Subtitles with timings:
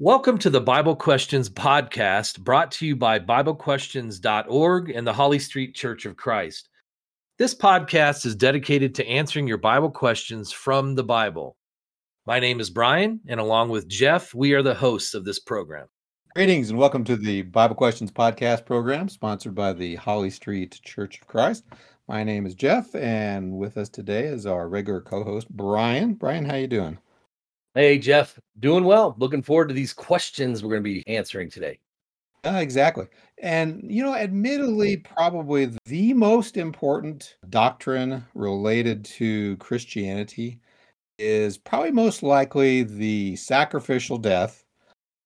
[0.00, 5.74] Welcome to the Bible Questions podcast brought to you by BibleQuestions.org and the Holly Street
[5.74, 6.68] Church of Christ.
[7.36, 11.56] This podcast is dedicated to answering your Bible questions from the Bible.
[12.26, 15.88] My name is Brian, and along with Jeff, we are the hosts of this program.
[16.36, 21.20] Greetings and welcome to the Bible Questions podcast program sponsored by the Holly Street Church
[21.20, 21.64] of Christ.
[22.06, 26.14] My name is Jeff, and with us today is our regular co-host Brian.
[26.14, 26.98] Brian, how you doing?
[27.74, 29.14] Hey, Jeff, doing well.
[29.18, 31.78] Looking forward to these questions we're going to be answering today.
[32.44, 33.06] Uh, exactly.
[33.42, 40.60] And, you know, admittedly, probably the most important doctrine related to Christianity
[41.18, 44.64] is probably most likely the sacrificial death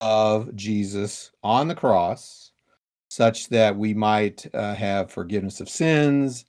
[0.00, 2.50] of Jesus on the cross,
[3.10, 6.46] such that we might uh, have forgiveness of sins,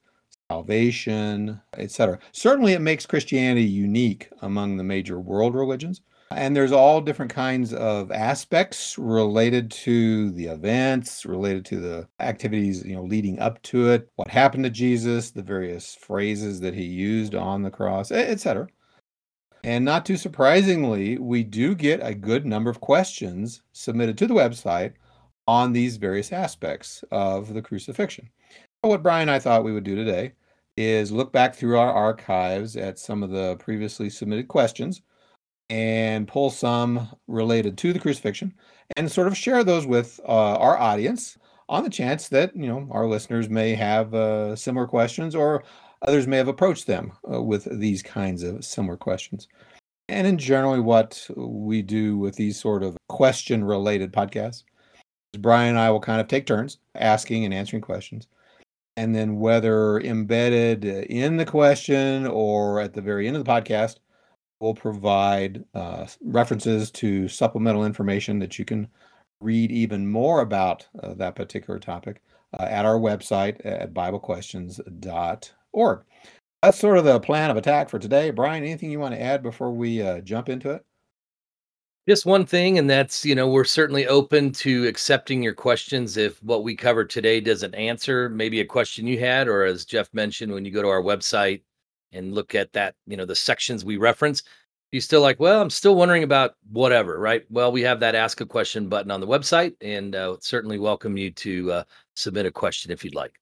[0.54, 2.20] salvation, etc.
[2.32, 6.02] Certainly, it makes Christianity unique among the major world religions.
[6.30, 12.84] And there's all different kinds of aspects related to the events, related to the activities,
[12.86, 16.86] you know, leading up to it, what happened to Jesus, the various phrases that he
[16.86, 18.68] used on the cross, etc.
[19.64, 24.34] And not too surprisingly, we do get a good number of questions submitted to the
[24.34, 24.94] website
[25.48, 28.30] on these various aspects of the crucifixion.
[28.82, 30.34] What Brian and I thought we would do today
[30.78, 35.02] is look back through our archives at some of the previously submitted questions
[35.70, 38.54] and pull some related to the crucifixion
[38.98, 41.38] and sort of share those with uh, our audience
[41.70, 45.64] on the chance that you know our listeners may have uh, similar questions or
[46.02, 49.48] others may have approached them uh, with these kinds of similar questions.
[50.10, 54.64] And in generally what we do with these sort of question related podcasts
[55.34, 58.28] is brian and i will kind of take turns asking and answering questions
[58.96, 63.98] and then whether embedded in the question or at the very end of the podcast,
[64.60, 68.88] we'll provide uh, references to supplemental information that you can
[69.42, 72.22] read even more about uh, that particular topic
[72.58, 76.04] uh, at our website at biblequestions.org.
[76.62, 78.32] That's sort of the plan of attack for today.
[78.32, 80.86] Brian, anything you want to add before we uh, jump into it?
[82.06, 86.44] Just one thing, and that's, you know, we're certainly open to accepting your questions if
[86.44, 90.52] what we covered today doesn't answer maybe a question you had, or as Jeff mentioned,
[90.52, 91.62] when you go to our website
[92.12, 94.44] and look at that, you know, the sections we reference,
[94.92, 97.46] you still like, well, I'm still wondering about whatever, right?
[97.50, 101.16] Well, we have that ask a question button on the website, and uh, certainly welcome
[101.16, 101.84] you to uh,
[102.18, 103.40] submit a question if you'd like.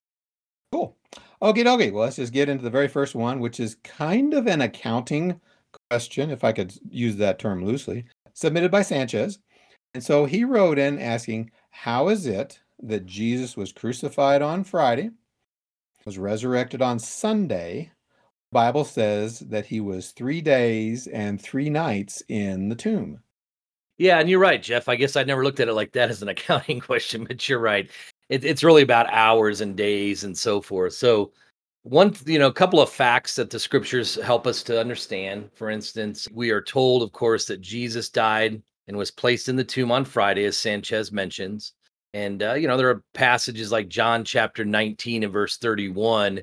[0.72, 0.96] Cool.
[1.42, 1.90] Okay, okay.
[1.90, 5.42] Well, let's just get into the very first one, which is kind of an accounting
[5.90, 9.40] question, if I could use that term loosely submitted by Sanchez.
[9.94, 15.12] And so he wrote in asking, How is it that Jesus was crucified on Friday,
[16.06, 17.92] was resurrected on Sunday?
[18.52, 23.22] Bible says that he was three days and three nights in the tomb.
[23.97, 24.90] Yeah, and you're right, Jeff.
[24.90, 27.59] I guess I never looked at it like that as an accounting question, but you're
[27.59, 27.90] right.
[28.30, 30.94] It, it's really about hours and days and so forth.
[30.94, 31.31] So
[31.84, 35.50] one you know a couple of facts that the scriptures help us to understand.
[35.53, 39.64] For instance we are told of course that jesus died and was placed in the
[39.64, 41.74] tomb on friday as sanchez mentions.
[42.14, 46.42] And uh, you know there are passages like john chapter 19 and verse 31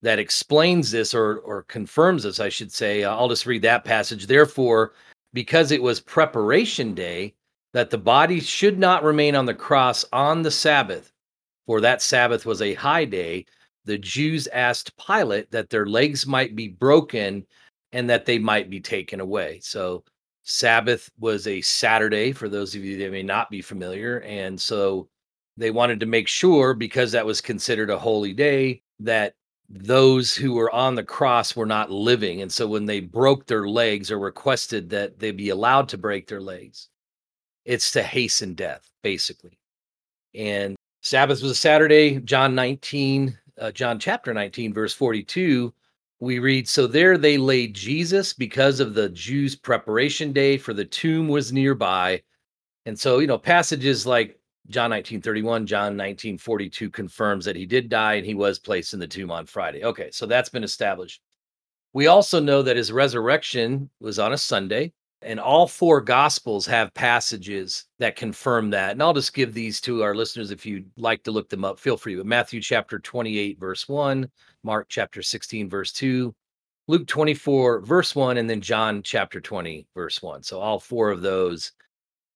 [0.00, 3.04] that explains this or or confirms this i should say.
[3.04, 4.26] Uh, i'll just read that passage.
[4.26, 4.92] Therefore
[5.34, 7.34] because it was preparation day
[7.72, 11.12] that the body should not remain on the cross on the sabbath
[11.66, 13.44] for that sabbath was a high day
[13.84, 17.46] the Jews asked Pilate that their legs might be broken
[17.92, 19.60] and that they might be taken away.
[19.62, 20.04] So,
[20.44, 24.18] Sabbath was a Saturday for those of you that may not be familiar.
[24.20, 25.08] And so
[25.56, 29.34] they wanted to make sure, because that was considered a holy day, that
[29.68, 32.42] those who were on the cross were not living.
[32.42, 36.26] And so when they broke their legs or requested that they be allowed to break
[36.26, 36.88] their legs,
[37.64, 39.58] it's to hasten death, basically.
[40.34, 45.72] And Sabbath was a Saturday, John 19, uh, John chapter 19, verse 42,
[46.18, 50.84] we read, So there they laid Jesus because of the Jews' preparation day, for the
[50.84, 52.22] tomb was nearby.
[52.86, 57.64] And so, you know, passages like John 19, 31, John 19, 42 confirms that he
[57.64, 59.84] did die and he was placed in the tomb on Friday.
[59.84, 61.22] Okay, so that's been established.
[61.92, 64.92] We also know that his resurrection was on a Sunday.
[65.24, 68.92] And all four gospels have passages that confirm that.
[68.92, 71.78] And I'll just give these to our listeners if you'd like to look them up.
[71.78, 72.16] Feel free.
[72.16, 74.28] But Matthew chapter 28, verse 1,
[74.64, 76.34] Mark chapter 16, verse 2,
[76.88, 80.42] Luke 24, verse 1, and then John chapter 20, verse 1.
[80.42, 81.72] So all four of those.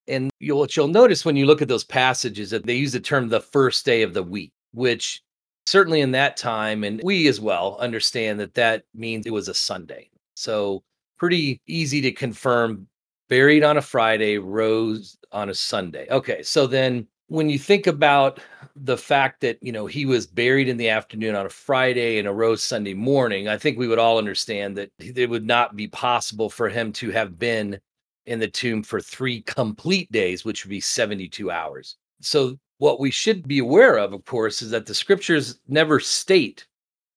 [0.09, 3.01] And you'll, what you'll notice when you look at those passages that they use the
[3.01, 5.23] term the first day of the week, which
[5.67, 9.55] certainly in that time, and we as well understand that that means it was a
[9.55, 10.11] Sunday.
[10.35, 10.85] So
[11.19, 12.87] pretty easy to confirm
[13.29, 16.07] buried on a Friday, rose on a Sunday.
[16.11, 18.41] Okay, so then when you think about
[18.77, 22.29] the fact that you know he was buried in the afternoon on a Friday and
[22.29, 26.49] arose Sunday morning, I think we would all understand that it would not be possible
[26.49, 27.81] for him to have been
[28.27, 31.97] in the tomb for three complete days, which would be 72 hours.
[32.21, 36.67] So what we should be aware of, of course, is that the scriptures never state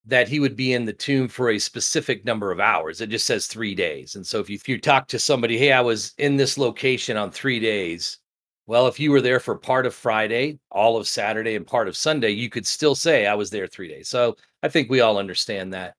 [0.10, 3.00] that he would be in the tomb for a specific number of hours.
[3.00, 4.16] It just says three days.
[4.16, 7.16] And so if you, if you talk to somebody, hey, I was in this location
[7.16, 8.18] on three days,
[8.66, 11.96] well, if you were there for part of Friday, all of Saturday, and part of
[11.96, 14.10] Sunday, you could still say, I was there three days.
[14.10, 15.96] So I think we all understand that.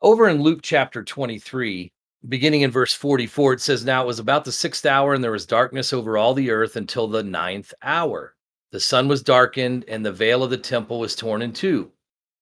[0.00, 1.92] Over in Luke chapter 23,
[2.28, 5.30] beginning in verse 44, it says, Now it was about the sixth hour, and there
[5.30, 8.34] was darkness over all the earth until the ninth hour.
[8.72, 11.92] The sun was darkened, and the veil of the temple was torn in two.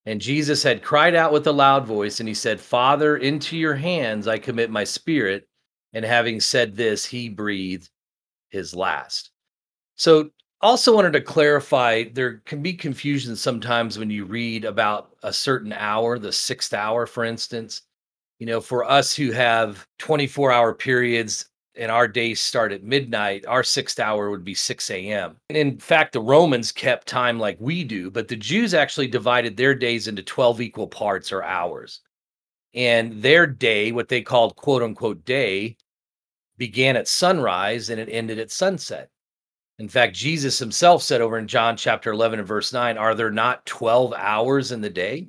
[0.06, 3.75] And Jesus had cried out with a loud voice, and he said, Father, into your
[3.75, 5.47] hands I commit my spirit.
[5.93, 7.91] And having said this, he breathed
[8.50, 9.31] his last.
[9.97, 10.31] So,
[10.62, 15.73] also wanted to clarify there can be confusion sometimes when you read about a certain
[15.73, 17.82] hour, the sixth hour, for instance.
[18.38, 23.46] You know, for us who have 24 hour periods and our days start at midnight,
[23.46, 25.37] our sixth hour would be 6 a.m.
[25.49, 29.56] And in fact, the Romans kept time like we do, but the Jews actually divided
[29.56, 32.00] their days into 12 equal parts or hours.
[32.75, 35.76] And their day, what they called quote unquote day,
[36.56, 39.08] began at sunrise and it ended at sunset.
[39.78, 43.31] In fact, Jesus himself said over in John chapter 11 and verse 9, Are there
[43.31, 45.28] not 12 hours in the day?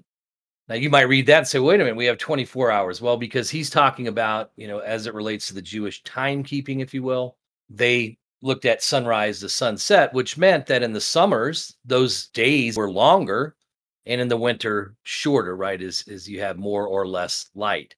[0.72, 3.02] Now, you might read that and say, Wait a minute, we have 24 hours.
[3.02, 6.94] Well, because he's talking about, you know, as it relates to the Jewish timekeeping, if
[6.94, 7.36] you will,
[7.70, 12.90] they looked at sunrise to sunset, which meant that in the summers, those days were
[12.90, 13.58] longer
[14.06, 15.82] and in the winter shorter, right?
[15.82, 17.94] As, as you have more or less light.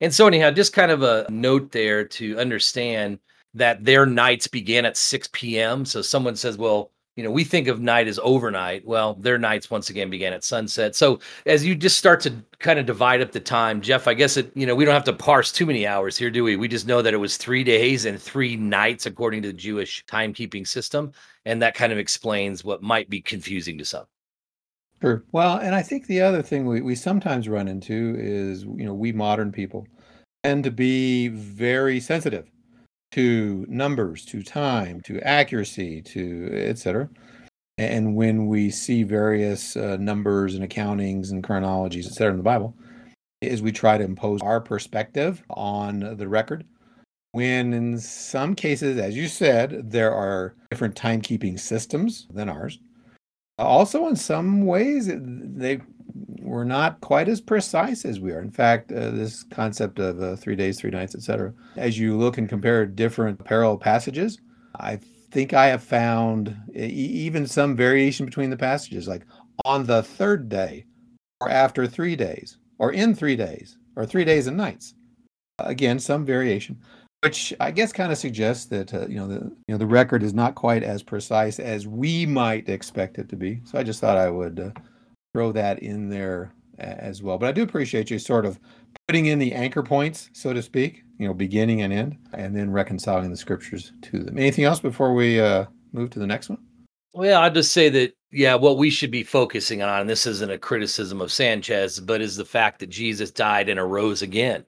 [0.00, 3.18] And so, anyhow, just kind of a note there to understand
[3.54, 5.84] that their nights began at 6 p.m.
[5.84, 8.84] So someone says, well, you know, we think of night as overnight.
[8.84, 10.96] Well, their nights once again began at sunset.
[10.96, 14.36] So as you just start to kind of divide up the time, Jeff, I guess
[14.36, 16.56] it, you know, we don't have to parse too many hours here, do we?
[16.56, 20.04] We just know that it was three days and three nights according to the Jewish
[20.06, 21.12] timekeeping system.
[21.44, 24.06] And that kind of explains what might be confusing to some.
[25.00, 25.22] Sure.
[25.32, 28.94] Well, and I think the other thing we, we sometimes run into is, you know,
[28.94, 29.86] we modern people
[30.42, 32.50] tend to be very sensitive
[33.14, 37.08] to numbers, to time, to accuracy, to etc.
[37.78, 42.74] And when we see various uh, numbers and accountings and chronologies, etc., in the Bible,
[43.40, 46.64] is we try to impose our perspective on the record.
[47.30, 52.80] When in some cases, as you said, there are different timekeeping systems than ours.
[53.58, 55.80] Also, in some ways, they
[56.54, 58.40] were not quite as precise as we are.
[58.40, 61.52] In fact, uh, this concept of uh, three days, three nights, etc.
[61.74, 64.38] As you look and compare different parallel passages,
[64.78, 65.00] I
[65.32, 69.26] think I have found e- even some variation between the passages, like
[69.64, 70.84] on the third day,
[71.40, 74.94] or after three days, or in three days, or three days and nights.
[75.58, 76.78] Again, some variation
[77.24, 80.22] which I guess kind of suggests that uh, you know the you know the record
[80.22, 83.62] is not quite as precise as we might expect it to be.
[83.64, 84.80] So I just thought I would uh,
[85.34, 87.36] throw that in there as well.
[87.38, 88.58] But I do appreciate you sort of
[89.08, 92.70] putting in the anchor points, so to speak, you know, beginning and end, and then
[92.70, 94.38] reconciling the scriptures to them.
[94.38, 96.58] Anything else before we uh, move to the next one?
[97.12, 100.50] Well, I'd just say that yeah, what we should be focusing on, and this isn't
[100.50, 104.64] a criticism of Sanchez, but is the fact that Jesus died and arose again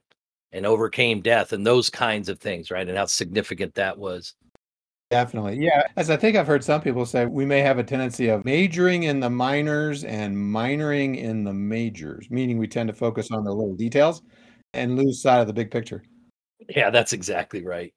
[0.53, 2.87] and overcame death and those kinds of things, right?
[2.87, 4.33] And how significant that was.
[5.09, 5.57] Definitely.
[5.59, 5.83] Yeah.
[5.95, 9.03] As I think I've heard some people say, we may have a tendency of majoring
[9.03, 13.51] in the minors and minoring in the majors, meaning we tend to focus on the
[13.51, 14.21] little details
[14.73, 16.03] and lose sight of the big picture.
[16.69, 17.93] Yeah, that's exactly right.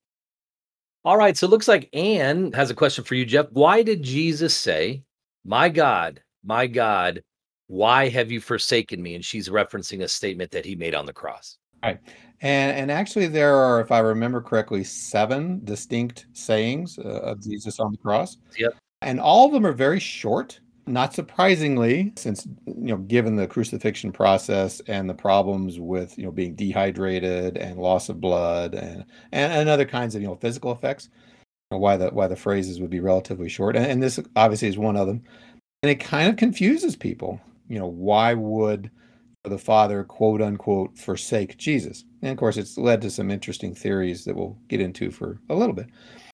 [1.05, 1.37] All right.
[1.37, 3.47] So it looks like Anne has a question for you, Jeff.
[3.51, 5.03] Why did Jesus say,
[5.45, 7.23] My God, my God,
[7.67, 9.15] why have you forsaken me?
[9.15, 11.59] And she's referencing a statement that he made on the cross.
[11.83, 11.99] Right.
[12.43, 17.81] And and actually there are, if I remember correctly, seven distinct sayings uh, of Jesus
[17.81, 18.39] on the cross.
[18.59, 18.75] Yep.
[19.03, 20.61] And all of them are very short.
[20.87, 26.33] Not surprisingly, since you know, given the crucifixion process and the problems with you know
[26.33, 30.73] being dehydrated and loss of blood and and, and other kinds of you know physical
[30.73, 31.11] effects,
[31.71, 33.77] you know, why the why the phrases would be relatively short.
[33.77, 35.23] And, and this obviously is one of them.
[35.83, 37.41] And it kind of confuses people.
[37.69, 38.91] You know, why would
[39.49, 42.05] the Father, quote unquote, forsake Jesus.
[42.21, 45.55] And of course, it's led to some interesting theories that we'll get into for a
[45.55, 45.89] little bit.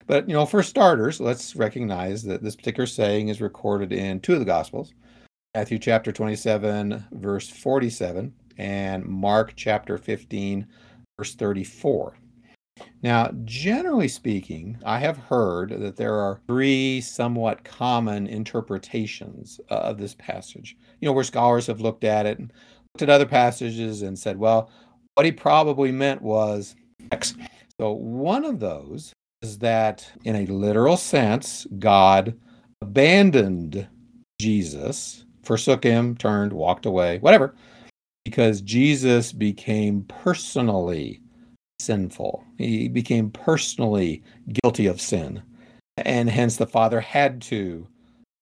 [0.06, 4.34] But, you know, for starters, let's recognize that this particular saying is recorded in two
[4.34, 4.92] of the Gospels
[5.54, 10.66] Matthew chapter 27, verse 47, and Mark chapter 15,
[11.18, 12.14] verse 34.
[13.02, 19.98] Now, generally speaking, I have heard that there are three somewhat common interpretations uh, of
[19.98, 20.76] this passage.
[21.00, 22.52] You know, where scholars have looked at it and
[22.96, 24.70] looked at other passages and said, well,
[25.16, 26.74] what he probably meant was
[27.12, 27.34] X.
[27.78, 29.12] So, one of those
[29.42, 32.34] is that in a literal sense, God
[32.80, 33.86] abandoned
[34.40, 37.54] Jesus, forsook him, turned, walked away, whatever,
[38.24, 41.20] because Jesus became personally
[41.78, 42.46] sinful.
[42.56, 44.22] He became personally
[44.62, 45.42] guilty of sin.
[45.98, 47.86] And hence the Father had to,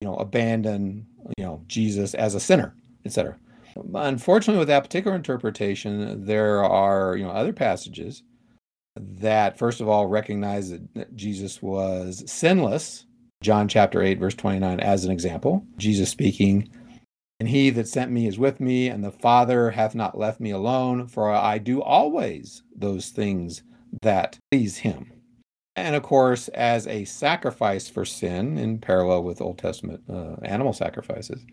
[0.00, 1.04] you know, abandon,
[1.36, 2.72] you know, Jesus as a sinner,
[3.04, 3.36] etc.
[3.94, 8.22] Unfortunately, with that particular interpretation, there are, you know, other passages
[8.96, 13.06] that first of all recognize that Jesus was sinless.
[13.42, 15.66] John chapter 8, verse 29, as an example.
[15.76, 16.70] Jesus speaking,
[17.40, 20.50] and he that sent me is with me, and the Father hath not left me
[20.50, 23.62] alone, for I do always those things
[24.02, 25.10] that please him.
[25.76, 30.72] And of course, as a sacrifice for sin, in parallel with Old Testament uh, animal
[30.72, 31.44] sacrifices,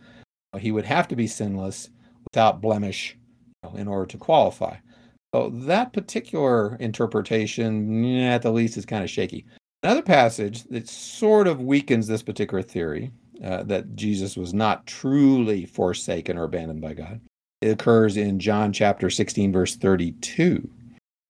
[0.60, 1.90] he would have to be sinless
[2.26, 3.18] without blemish
[3.76, 4.76] in order to qualify.
[5.34, 9.46] So that particular interpretation, at the least, is kind of shaky.
[9.84, 13.12] Another passage that sort of weakens this particular theory
[13.44, 17.22] uh, that Jesus was not truly forsaken or abandoned by God.
[17.62, 20.70] It occurs in John chapter 16, verse 32.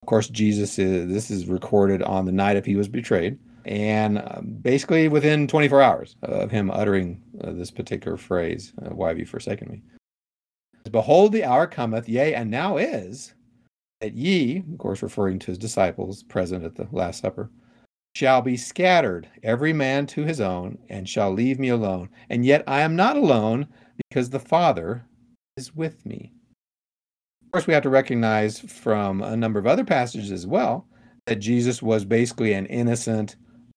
[0.01, 4.17] Of course, Jesus is, this is recorded on the night of he was betrayed, and
[4.17, 9.25] uh, basically within 24 hours of him uttering uh, this particular phrase, Why have you
[9.25, 9.81] forsaken me?
[10.89, 13.33] Behold, the hour cometh, yea, and now is,
[13.99, 17.51] that ye, of course, referring to his disciples present at the Last Supper,
[18.15, 22.09] shall be scattered, every man to his own, and shall leave me alone.
[22.29, 23.67] And yet I am not alone,
[24.09, 25.05] because the Father
[25.55, 26.33] is with me.
[27.45, 30.87] Of course, we have to recognize from a number of other passages as well
[31.25, 33.35] that Jesus was basically an innocent,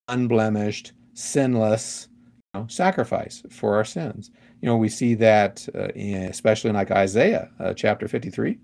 [0.08, 2.08] unblemished, sinless
[2.54, 4.30] you know, sacrifice for our sins.
[4.64, 8.58] You know, we see that uh, in, especially in like Isaiah uh, chapter 53 you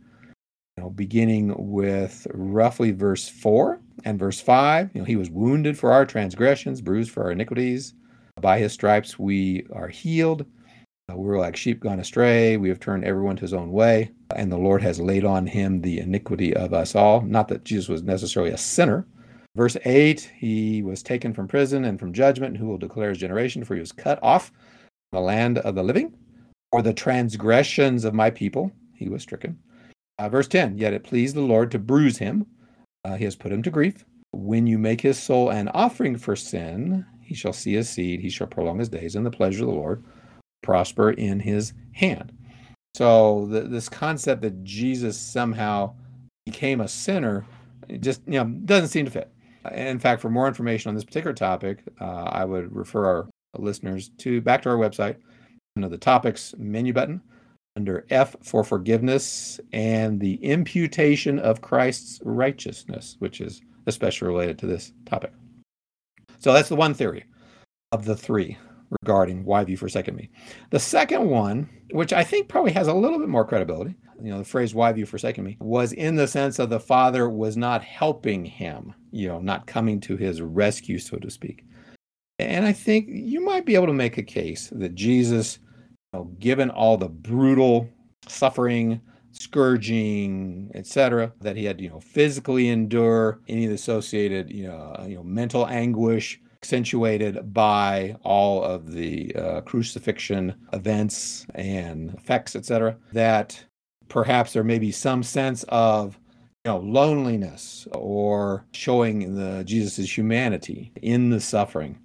[0.78, 4.92] know, beginning with roughly verse 4 and verse 5.
[4.94, 7.92] You know, he was wounded for our transgressions, bruised for our iniquities.
[8.40, 10.46] By his stripes we are healed.
[11.12, 12.56] Uh, we were like sheep gone astray.
[12.56, 14.10] We have turned everyone to his own way.
[14.34, 17.20] And the Lord has laid on him the iniquity of us all.
[17.20, 19.06] Not that Jesus was necessarily a sinner.
[19.54, 22.56] Verse 8 He was taken from prison and from judgment.
[22.56, 23.64] Who will declare his generation?
[23.64, 24.50] For he was cut off
[25.12, 26.14] the land of the living.
[26.72, 29.58] For the transgressions of my people, he was stricken.
[30.18, 32.46] Uh, verse 10 Yet it pleased the Lord to bruise him,
[33.04, 34.04] uh, he has put him to grief.
[34.32, 38.30] When you make his soul an offering for sin, he shall see his seed, he
[38.30, 40.04] shall prolong his days, and the pleasure of the Lord
[40.62, 42.32] prosper in his hand.
[42.94, 45.94] So the, this concept that Jesus somehow
[46.44, 47.44] became a sinner
[47.98, 49.32] just you know doesn't seem to fit.
[49.72, 53.62] In fact, for more information on this particular topic, uh, I would refer our Uh,
[53.62, 55.16] listeners to back to our website
[55.76, 57.20] under the topics menu button
[57.76, 64.66] under F for forgiveness and the imputation of Christ's righteousness, which is especially related to
[64.66, 65.32] this topic.
[66.38, 67.24] So that's the one theory
[67.92, 68.58] of the three
[69.02, 70.30] regarding why have you forsaken me.
[70.70, 74.38] The second one, which I think probably has a little bit more credibility, you know,
[74.38, 77.56] the phrase why have you forsaken me, was in the sense of the father was
[77.56, 81.64] not helping him, you know, not coming to his rescue, so to speak.
[82.40, 85.58] And I think you might be able to make a case that Jesus
[86.12, 87.88] know, given all the brutal
[88.26, 89.00] suffering,
[89.32, 94.66] scourging, etc., that he had to, you know, physically endure, any of the associated, you
[94.66, 102.12] know, uh, you know, mental anguish accentuated by all of the uh, crucifixion events and
[102.14, 103.64] effects, etc., that
[104.08, 106.18] perhaps there may be some sense of
[106.66, 111.96] you know loneliness or showing the jesus's humanity in the suffering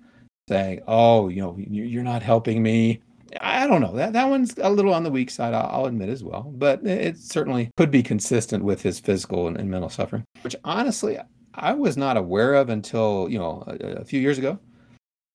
[0.48, 3.02] saying oh you know you're not helping me
[3.42, 3.94] I don't know.
[3.96, 6.54] That that one's a little on the weak side, I'll, admit as well.
[6.56, 11.18] But it certainly could be consistent with his physical and, and, mental suffering, which honestly
[11.54, 14.60] I was not aware of until you know a, a few years ago.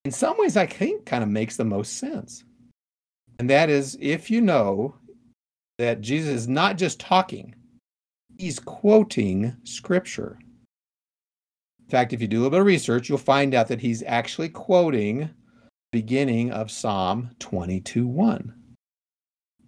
[0.05, 2.43] In some ways, I think kind of makes the most sense,
[3.39, 4.95] and that is if you know
[5.77, 7.53] that Jesus is not just talking;
[8.37, 10.39] he's quoting scripture.
[11.91, 14.01] In fact, if you do a little bit of research, you'll find out that he's
[14.03, 15.29] actually quoting the
[15.91, 18.53] beginning of Psalm 22:1,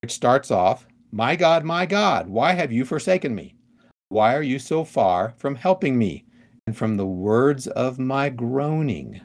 [0.01, 3.55] which starts off, My God, my God, why have you forsaken me?
[4.07, 6.23] Why are you so far from helping me
[6.65, 9.19] and from the words of my groaning?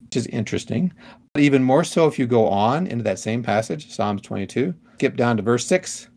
[0.00, 0.94] Which is interesting.
[1.34, 5.16] But even more so if you go on into that same passage, Psalms 22, skip
[5.18, 6.08] down to verse 6.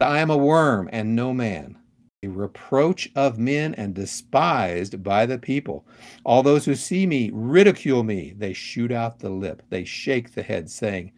[0.00, 1.76] I am a worm and no man,
[2.24, 5.86] a reproach of men and despised by the people.
[6.24, 8.34] All those who see me ridicule me.
[8.36, 9.62] They shoot out the lip.
[9.68, 11.12] They shake the head, saying,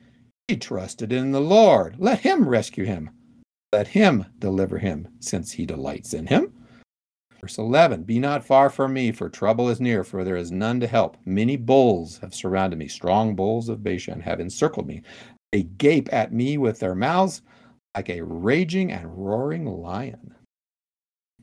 [0.48, 1.96] He trusted in the Lord.
[1.98, 3.10] Let him rescue him.
[3.72, 6.52] Let him deliver him, since he delights in him.
[7.40, 10.80] Verse 11 Be not far from me, for trouble is near, for there is none
[10.80, 11.16] to help.
[11.24, 12.88] Many bulls have surrounded me.
[12.88, 15.02] Strong bulls of Bashan have encircled me.
[15.52, 17.42] They gape at me with their mouths
[17.94, 20.34] like a raging and roaring lion.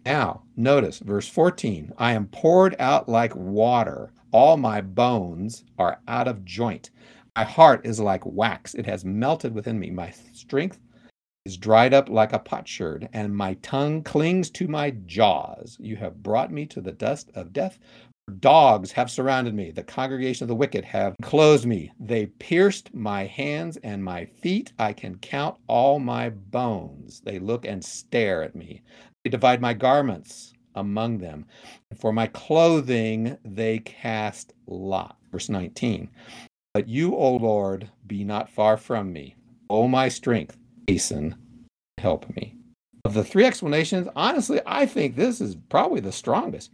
[0.06, 4.12] Now, notice verse 14 I am poured out like water.
[4.32, 6.90] All my bones are out of joint.
[7.36, 8.74] My heart is like wax.
[8.76, 9.90] It has melted within me.
[9.92, 10.80] My strength
[11.46, 15.78] is dried up like a potsherd, and my tongue clings to my jaws.
[15.80, 17.80] You have brought me to the dust of death.
[18.40, 19.72] Dogs have surrounded me.
[19.72, 21.92] The congregation of the wicked have closed me.
[22.00, 24.72] They pierced my hands and my feet.
[24.80, 27.20] I can count all my bones.
[27.20, 28.82] They look and stare at me.
[29.24, 31.46] They divide my garments among them.
[31.90, 35.18] And for my clothing, they cast lot.
[35.32, 36.10] Verse 19.
[36.74, 39.36] But you, O Lord, be not far from me.
[39.70, 41.36] O my strength, hasten,
[42.00, 42.56] help me.
[43.06, 46.72] Of the three explanations, honestly, I think this is probably the strongest,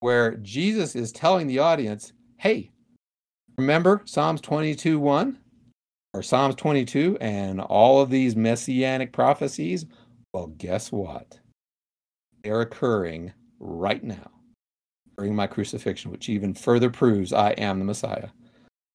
[0.00, 2.70] where Jesus is telling the audience, hey,
[3.58, 5.38] remember Psalms 22 1
[6.14, 9.86] or Psalms 22 and all of these messianic prophecies?
[10.32, 11.38] Well, guess what?
[12.42, 14.30] They're occurring right now
[15.16, 18.28] during my crucifixion, which even further proves I am the Messiah.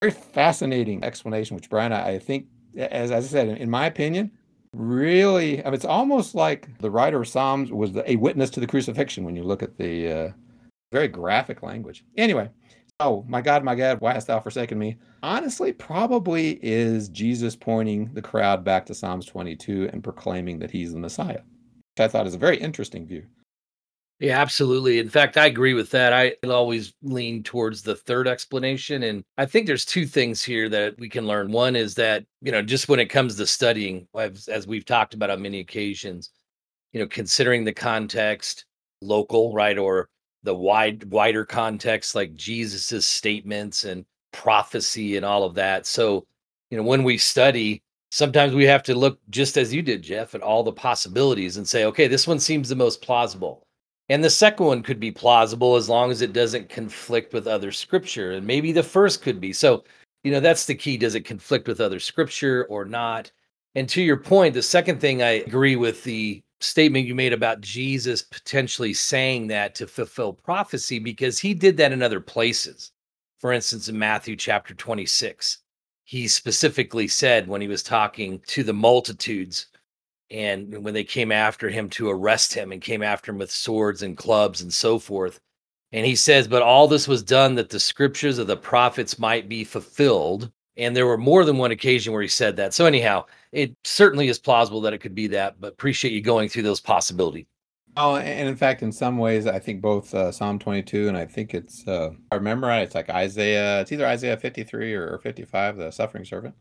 [0.02, 4.30] Very fascinating explanation, which Brian, I think, as, as I said, in my opinion,
[4.74, 8.66] really, I mean, it's almost like the writer of Psalms was a witness to the
[8.66, 10.32] crucifixion when you look at the uh,
[10.92, 12.04] very graphic language.
[12.16, 12.50] Anyway,
[13.00, 14.96] oh my God, my God, why hast thou forsaken me?
[15.22, 20.92] Honestly, probably is Jesus pointing the crowd back to Psalms 22 and proclaiming that he's
[20.92, 23.24] the Messiah, which I thought is a very interesting view.
[24.20, 24.98] Yeah, absolutely.
[24.98, 26.12] In fact, I agree with that.
[26.12, 29.04] I always lean towards the third explanation.
[29.04, 31.52] And I think there's two things here that we can learn.
[31.52, 35.30] One is that, you know, just when it comes to studying, as, we've talked about
[35.30, 36.30] on many occasions,
[36.92, 38.64] you know, considering the context,
[39.02, 40.08] local, right, or
[40.42, 45.86] the wide, wider context, like Jesus's statements and prophecy and all of that.
[45.86, 46.26] So,
[46.70, 50.34] you know, when we study, sometimes we have to look just as you did, Jeff,
[50.34, 53.67] at all the possibilities and say, okay, this one seems the most plausible
[54.08, 57.70] and the second one could be plausible as long as it doesn't conflict with other
[57.72, 58.32] scripture.
[58.32, 59.52] And maybe the first could be.
[59.52, 59.84] So,
[60.24, 60.96] you know, that's the key.
[60.96, 63.30] Does it conflict with other scripture or not?
[63.74, 67.60] And to your point, the second thing I agree with the statement you made about
[67.60, 72.92] Jesus potentially saying that to fulfill prophecy because he did that in other places.
[73.38, 75.58] For instance, in Matthew chapter 26,
[76.04, 79.66] he specifically said when he was talking to the multitudes,
[80.30, 84.02] and when they came after him to arrest him and came after him with swords
[84.02, 85.40] and clubs and so forth.
[85.92, 89.48] And he says, But all this was done that the scriptures of the prophets might
[89.48, 90.50] be fulfilled.
[90.76, 92.72] And there were more than one occasion where he said that.
[92.72, 96.48] So, anyhow, it certainly is plausible that it could be that, but appreciate you going
[96.48, 97.46] through those possibilities.
[97.96, 101.24] Oh, and in fact, in some ways, I think both uh, Psalm 22 and I
[101.24, 105.90] think it's, uh, I remember it's like Isaiah, it's either Isaiah 53 or 55, the
[105.90, 106.54] suffering servant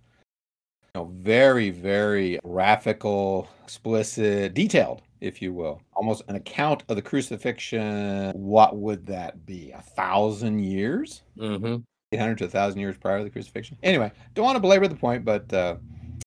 [0.97, 5.81] know, very, very graphical, explicit, detailed, if you will.
[5.95, 8.31] Almost an account of the crucifixion.
[8.31, 9.71] What would that be?
[9.71, 11.21] A thousand years?
[11.37, 11.77] Mm-hmm.
[12.13, 13.77] 800 to a thousand years prior to the crucifixion.
[13.83, 15.75] Anyway, don't want to belabor the point, but uh,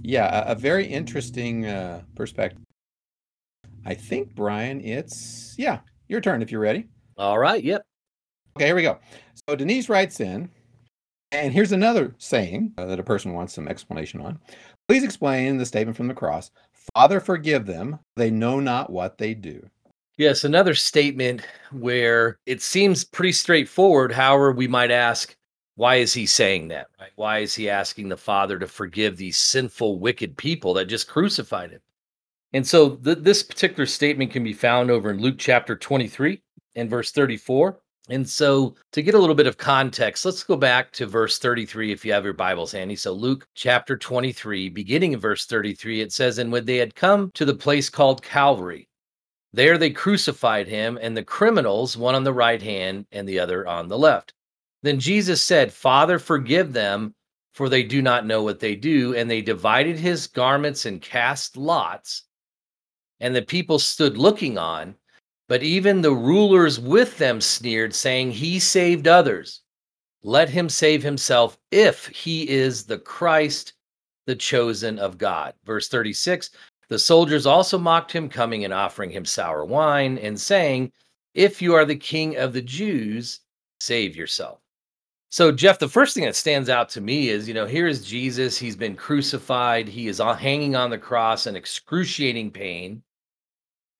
[0.03, 2.63] yeah, a, a, very interesting uh, perspective.
[3.87, 6.87] I think, Brian, it's, yeah, your turn if you're ready.
[7.17, 7.65] All right.
[7.65, 7.83] Yep.
[8.57, 8.99] Okay, here we go.
[9.49, 10.51] So Denise writes in
[11.33, 14.39] and here's another saying uh, that a person wants some explanation on.
[14.89, 16.51] Please explain the statement from the cross
[16.95, 17.99] Father, forgive them.
[18.17, 19.69] They know not what they do.
[20.17, 24.13] Yes, another statement where it seems pretty straightforward.
[24.13, 25.35] However, we might ask,
[25.77, 26.89] why is he saying that?
[27.01, 27.11] Right?
[27.17, 31.71] Why is he asking the Father to forgive these sinful, wicked people that just crucified
[31.71, 31.81] him?
[32.53, 36.43] And so th- this particular statement can be found over in Luke chapter 23
[36.75, 37.81] and verse 34.
[38.11, 41.93] And so, to get a little bit of context, let's go back to verse 33
[41.93, 42.97] if you have your Bibles handy.
[42.97, 47.31] So, Luke chapter 23, beginning in verse 33, it says, And when they had come
[47.35, 48.89] to the place called Calvary,
[49.53, 53.65] there they crucified him and the criminals, one on the right hand and the other
[53.69, 54.35] on the left.
[54.83, 57.15] Then Jesus said, Father, forgive them,
[57.53, 59.15] for they do not know what they do.
[59.15, 62.25] And they divided his garments and cast lots.
[63.21, 64.97] And the people stood looking on.
[65.51, 69.63] But even the rulers with them sneered, saying, He saved others.
[70.23, 73.73] Let him save himself if he is the Christ,
[74.27, 75.55] the chosen of God.
[75.65, 76.51] Verse 36
[76.89, 80.93] The soldiers also mocked him, coming and offering him sour wine, and saying,
[81.35, 83.41] If you are the king of the Jews,
[83.81, 84.61] save yourself.
[85.31, 88.07] So, Jeff, the first thing that stands out to me is, you know, here is
[88.07, 88.57] Jesus.
[88.57, 89.89] He's been crucified.
[89.89, 93.03] He is hanging on the cross in excruciating pain,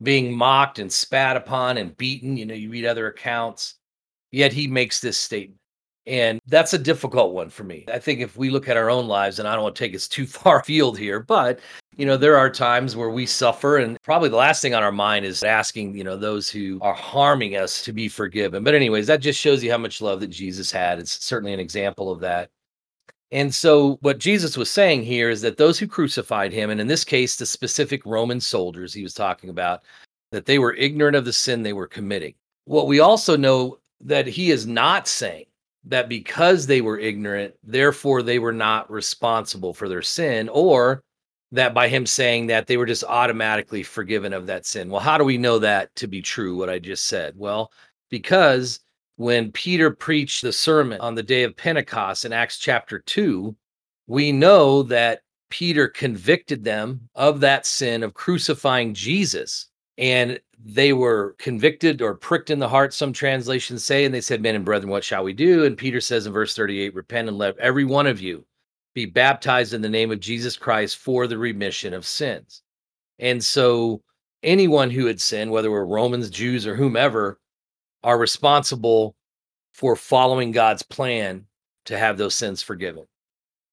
[0.03, 2.37] being mocked and spat upon and beaten.
[2.37, 3.77] You know, you read other accounts.
[4.33, 5.59] Yet he makes this statement.
[6.07, 7.85] And that's a difficult one for me.
[7.93, 9.95] I think if we look at our own lives, and I don't want to take
[9.95, 11.61] us too far afield here, but
[11.97, 14.93] you know, there are times where we suffer, and probably the last thing on our
[14.93, 18.65] mind is asking, you know, those who are harming us to be forgiven.
[18.65, 20.99] But, anyways, that just shows you how much love that Jesus had.
[20.99, 22.49] It's certainly an example of that.
[23.33, 26.89] And so, what Jesus was saying here is that those who crucified him, and in
[26.89, 29.83] this case, the specific Roman soldiers he was talking about,
[30.33, 32.35] that they were ignorant of the sin they were committing.
[32.65, 35.47] What we also know that he is not saying
[35.85, 41.03] that because they were ignorant, therefore they were not responsible for their sin, or
[41.53, 44.91] that by him saying that they were just automatically forgiven of that sin.
[44.91, 47.35] Well, how do we know that to be true, what I just said?
[47.37, 47.73] Well,
[48.09, 48.81] because
[49.21, 53.55] when Peter preached the sermon on the day of Pentecost in Acts chapter 2,
[54.07, 59.67] we know that Peter convicted them of that sin of crucifying Jesus.
[59.99, 64.41] And they were convicted or pricked in the heart, some translations say, and they said,
[64.41, 65.67] Men and brethren, what shall we do?
[65.67, 68.47] And Peter says in verse 38, Repent and let every one of you
[68.95, 72.63] be baptized in the name of Jesus Christ for the remission of sins.
[73.19, 74.01] And so
[74.43, 77.39] anyone who had sinned, whether we're Romans, Jews, or whomever,
[78.03, 79.15] are responsible
[79.73, 81.47] for following God's plan
[81.87, 83.05] to have those sins forgiven.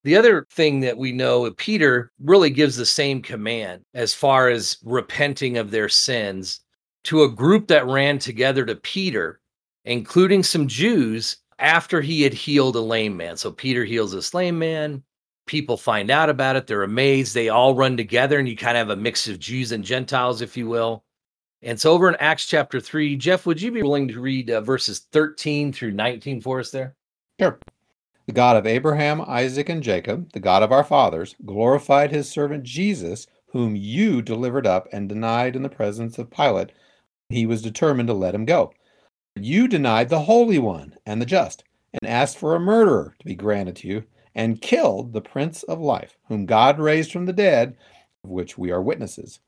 [0.04, 4.50] The other thing that we know, uh, Peter really gives the same command as far
[4.50, 6.62] as repenting of their sins
[7.06, 9.42] to a group that ran together to Peter,
[9.86, 13.36] including some Jews, after he had healed a lame man.
[13.38, 15.04] So Peter heals this lame man.
[15.46, 16.68] People find out about it.
[16.68, 17.34] They're amazed.
[17.34, 20.42] They all run together, and you kind of have a mix of Jews and Gentiles,
[20.42, 21.04] if you will.
[21.64, 24.62] And so over in Acts chapter 3, Jeff, would you be willing to read uh,
[24.62, 26.96] verses 13 through 19 for us there?
[27.40, 27.60] Sure.
[28.28, 32.64] The God of Abraham, Isaac, and Jacob, the God of our fathers, glorified his servant
[32.64, 36.72] Jesus, whom you delivered up and denied in the presence of Pilate
[37.30, 38.74] he was determined to let him go.
[39.36, 43.36] You denied the Holy One and the just, and asked for a murderer to be
[43.36, 47.76] granted to you, and killed the Prince of Life, whom God raised from the dead,
[48.24, 49.40] of which we are witnesses.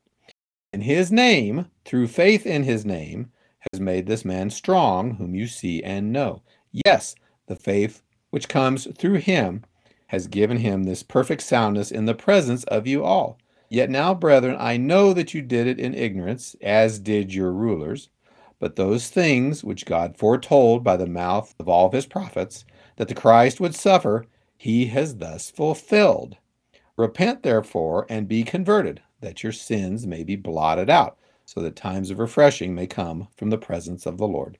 [0.72, 3.32] In his name, through faith in his name,
[3.72, 6.42] has made this man strong, whom you see and know.
[6.70, 9.64] Yes, the faith which comes through him
[10.06, 13.38] has given him this perfect soundness in the presence of you all.
[13.68, 18.08] Yet now, brethren, I know that you did it in ignorance, as did your rulers.
[18.60, 22.64] But those things which God foretold by the mouth of all of his prophets,
[22.96, 26.36] that the Christ would suffer, he has thus fulfilled.
[26.96, 32.10] Repent, therefore, and be converted, that your sins may be blotted out, so that times
[32.10, 34.58] of refreshing may come from the presence of the Lord.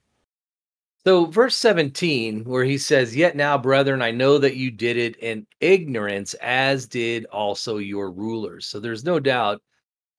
[1.04, 5.16] So, verse 17, where he says, Yet now, brethren, I know that you did it
[5.16, 8.66] in ignorance, as did also your rulers.
[8.66, 9.62] So, there's no doubt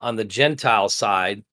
[0.02, 1.44] on the Gentile side,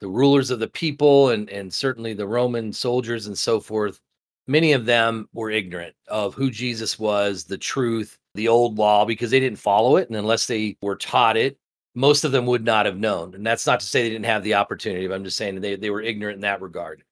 [0.00, 4.00] the rulers of the people and, and certainly the Roman soldiers and so forth,
[4.46, 9.30] many of them were ignorant of who Jesus was, the truth, the old law, because
[9.30, 10.08] they didn't follow it.
[10.08, 11.56] And unless they were taught it,
[11.96, 13.34] most of them would not have known.
[13.34, 15.76] And that's not to say they didn't have the opportunity, but I'm just saying they,
[15.76, 17.02] they were ignorant in that regard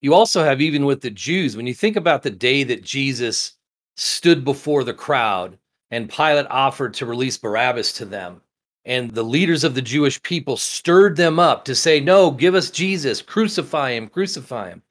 [0.00, 3.54] you also have even with the Jews, when you think about the day that Jesus
[3.96, 5.58] stood before the crowd
[5.90, 8.40] and Pilate offered to release Barabbas to them,
[8.84, 12.70] and the leaders of the Jewish people stirred them up to say, No, give us
[12.70, 14.82] Jesus, crucify him, crucify him.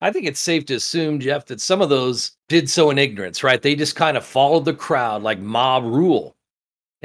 [0.00, 3.42] I think it's safe to assume, Jeff, that some of those did so in ignorance,
[3.42, 3.62] right?
[3.62, 6.35] They just kind of followed the crowd like mob rule.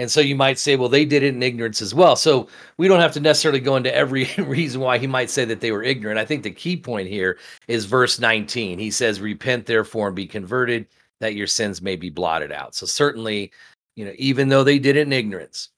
[0.01, 2.15] And so you might say, well, they did it in ignorance as well.
[2.15, 5.61] So we don't have to necessarily go into every reason why he might say that
[5.61, 6.17] they were ignorant.
[6.17, 7.37] I think the key point here
[7.67, 8.79] is verse 19.
[8.79, 10.87] He says, Repent therefore and be converted,
[11.19, 12.73] that your sins may be blotted out.
[12.73, 13.51] So certainly,
[13.95, 15.69] you know, even though they did it in ignorance,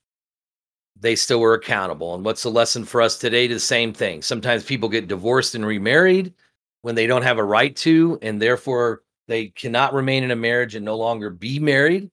[0.97, 2.15] they still were accountable.
[2.15, 3.47] And what's the lesson for us today?
[3.47, 4.21] The same thing.
[4.21, 6.33] Sometimes people get divorced and remarried
[6.81, 10.75] when they don't have a right to, and therefore they cannot remain in a marriage
[10.75, 12.09] and no longer be married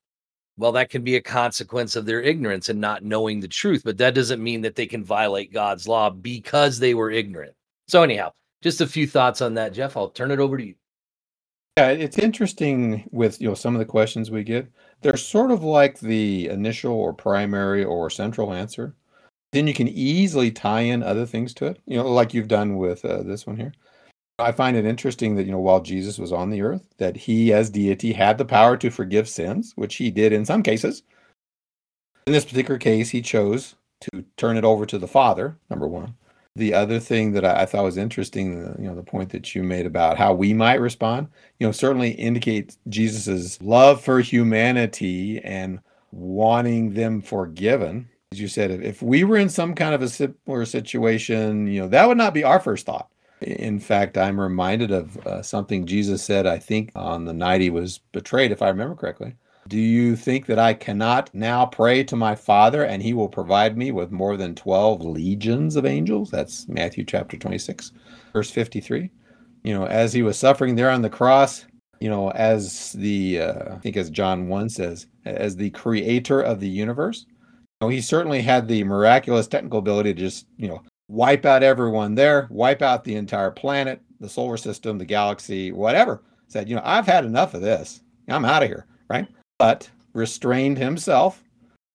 [0.60, 3.96] well, that can be a consequence of their ignorance and not knowing the truth, but
[3.96, 7.54] that doesn't mean that they can violate God's law because they were ignorant.
[7.88, 9.96] So, anyhow, just a few thoughts on that, Jeff.
[9.96, 10.74] I'll turn it over to you.
[11.78, 14.70] Yeah, it's interesting with you know some of the questions we get.
[15.00, 18.94] They're sort of like the initial or primary or central answer.
[19.52, 21.80] Then you can easily tie in other things to it.
[21.86, 23.72] You know, like you've done with uh, this one here.
[24.40, 27.52] I find it interesting that, you know, while Jesus was on the earth, that he
[27.52, 31.02] as deity had the power to forgive sins, which he did in some cases.
[32.26, 33.76] In this particular case, he chose
[34.12, 36.14] to turn it over to the Father, number one.
[36.56, 39.54] The other thing that I, I thought was interesting, uh, you know, the point that
[39.54, 45.40] you made about how we might respond, you know, certainly indicates Jesus's love for humanity
[45.40, 45.80] and
[46.12, 48.08] wanting them forgiven.
[48.32, 51.88] As you said, if we were in some kind of a similar situation, you know,
[51.88, 53.09] that would not be our first thought.
[53.40, 57.70] In fact, I'm reminded of uh, something Jesus said, I think, on the night he
[57.70, 59.34] was betrayed, if I remember correctly.
[59.68, 63.76] Do you think that I cannot now pray to my Father and he will provide
[63.76, 66.30] me with more than 12 legions of angels?
[66.30, 67.92] That's Matthew chapter 26,
[68.32, 69.10] verse 53.
[69.62, 71.66] You know, as he was suffering there on the cross,
[72.00, 76.58] you know, as the, uh, I think as John 1 says, as the creator of
[76.58, 80.82] the universe, you know, he certainly had the miraculous technical ability to just, you know,
[81.10, 86.22] wipe out everyone there, wipe out the entire planet, the solar system, the galaxy, whatever.
[86.48, 88.00] Said, you know, I've had enough of this.
[88.28, 89.26] I'm out of here, right?
[89.60, 91.44] but restrained himself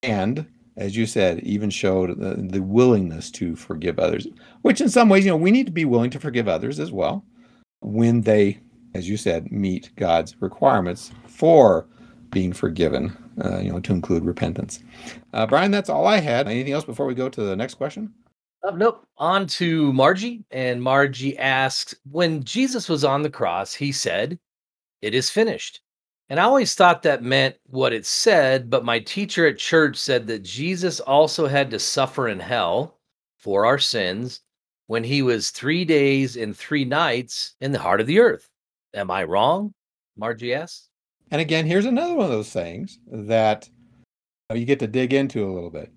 [0.04, 0.46] and
[0.78, 4.28] as you said even showed the, the willingness to forgive others
[4.62, 6.92] which in some ways you know we need to be willing to forgive others as
[6.92, 7.26] well
[7.82, 8.60] when they
[8.94, 11.88] as you said meet god's requirements for
[12.30, 14.82] being forgiven uh, you know to include repentance
[15.34, 18.14] uh, brian that's all i had anything else before we go to the next question
[18.66, 19.06] Uh, nope.
[19.18, 20.44] On to Margie.
[20.52, 24.40] And Margie asks When Jesus was on the cross, he said,
[25.02, 25.82] It is finished.
[26.30, 30.26] And I always thought that meant what it said, but my teacher at church said
[30.28, 32.98] that Jesus also had to suffer in hell
[33.38, 34.42] for our sins
[34.88, 38.50] when he was three days and three nights in the heart of the earth.
[38.96, 39.72] Am I wrong?
[40.18, 40.90] Margie asks.
[41.30, 43.70] And again, here's another one of those things that
[44.52, 45.92] you get to dig into a little bit.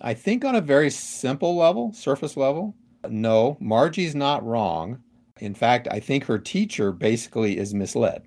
[0.00, 2.74] I think on a very simple level, surface level,
[3.08, 5.02] no, Margie's not wrong.
[5.40, 8.22] In fact, I think her teacher basically is misled.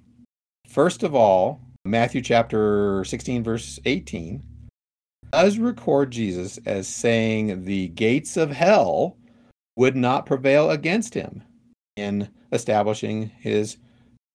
[0.68, 4.42] First of all, Matthew chapter 16, verse 18,
[5.32, 9.18] does record Jesus as saying the gates of hell
[9.76, 11.44] would not prevail against him
[11.96, 13.78] in establishing his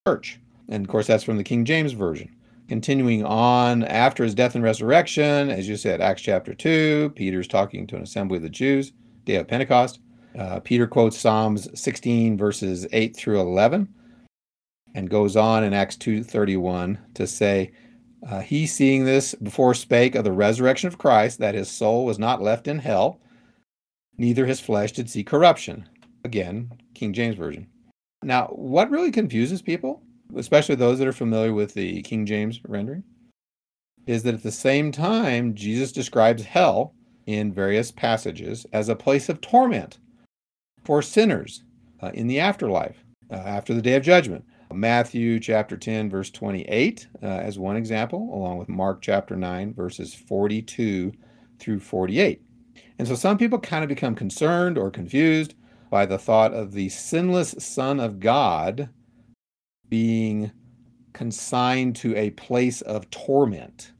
[0.06, 0.40] church.
[0.68, 2.34] And of course, that's from the King James Version.
[2.68, 7.86] Continuing on after his death and resurrection, as you said, Acts chapter 2, Peter's talking
[7.86, 8.92] to an assembly of the Jews,
[9.24, 10.00] day of Pentecost.
[10.38, 13.88] Uh, Peter quotes Psalms 16, verses 8 through 11
[14.94, 17.70] and goes on in Acts 2:31 to say,
[18.26, 22.18] uh, "He seeing this before spake of the resurrection of Christ, that his soul was
[22.18, 23.20] not left in hell,
[24.16, 25.88] neither his flesh did see corruption."
[26.24, 27.68] Again, King James version.
[28.22, 30.02] Now, what really confuses people,
[30.36, 33.04] especially those that are familiar with the King James rendering,
[34.06, 36.94] is that at the same time Jesus describes hell
[37.26, 39.98] in various passages as a place of torment
[40.84, 41.62] for sinners
[42.00, 44.44] uh, in the afterlife, uh, after the day of judgment.
[44.72, 50.14] Matthew chapter 10, verse 28, uh, as one example, along with Mark chapter 9, verses
[50.14, 51.12] 42
[51.58, 52.42] through 48.
[52.98, 55.54] And so some people kind of become concerned or confused
[55.90, 58.90] by the thought of the sinless Son of God
[59.88, 60.52] being
[61.12, 63.92] consigned to a place of torment.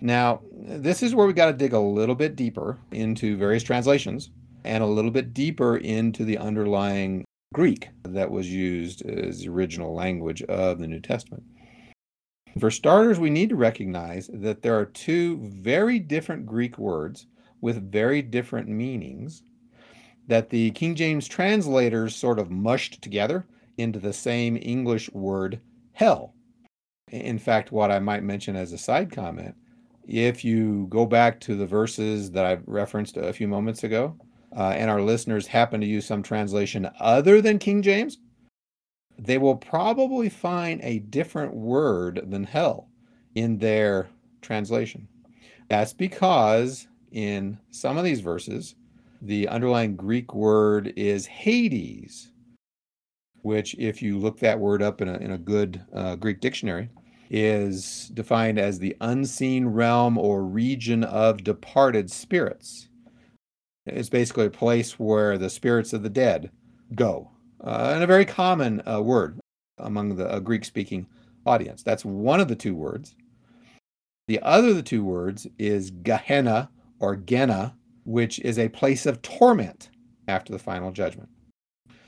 [0.00, 4.30] Now, this is where we got to dig a little bit deeper into various translations
[4.64, 9.94] and a little bit deeper into the underlying Greek that was used as the original
[9.94, 11.44] language of the New Testament.
[12.58, 17.26] For starters, we need to recognize that there are two very different Greek words
[17.60, 19.42] with very different meanings
[20.26, 23.46] that the King James translators sort of mushed together
[23.78, 25.60] into the same English word
[25.92, 26.34] hell.
[27.08, 29.54] In fact, what I might mention as a side comment,
[30.06, 34.16] if you go back to the verses that I referenced a few moments ago,
[34.56, 38.18] uh, and our listeners happen to use some translation other than King James,
[39.18, 42.88] they will probably find a different word than hell
[43.34, 44.08] in their
[44.40, 45.08] translation.
[45.68, 48.74] That's because in some of these verses,
[49.20, 52.31] the underlying Greek word is Hades,
[53.42, 56.88] which, if you look that word up in a, in a good uh, Greek dictionary,
[57.30, 62.88] is defined as the unseen realm or region of departed spirits.
[63.86, 66.50] It's basically a place where the spirits of the dead
[66.94, 67.30] go,
[67.64, 69.40] uh, and a very common uh, word
[69.78, 71.06] among the uh, Greek speaking
[71.46, 71.82] audience.
[71.82, 73.16] That's one of the two words.
[74.28, 77.74] The other of the two words is Gehenna or Gena,
[78.04, 79.90] which is a place of torment
[80.28, 81.28] after the final judgment.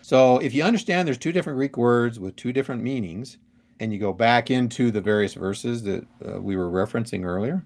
[0.05, 3.39] So if you understand there's two different Greek words with two different meanings,
[3.81, 7.65] and you go back into the various verses that uh, we were referencing earlier,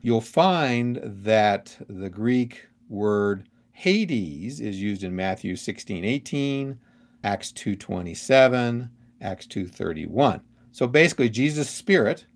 [0.00, 6.78] you'll find that the Greek word Hades is used in Matthew 16, 18,
[7.24, 10.40] Acts 2:27, Acts 2:31.
[10.70, 12.26] So basically Jesus' spirit,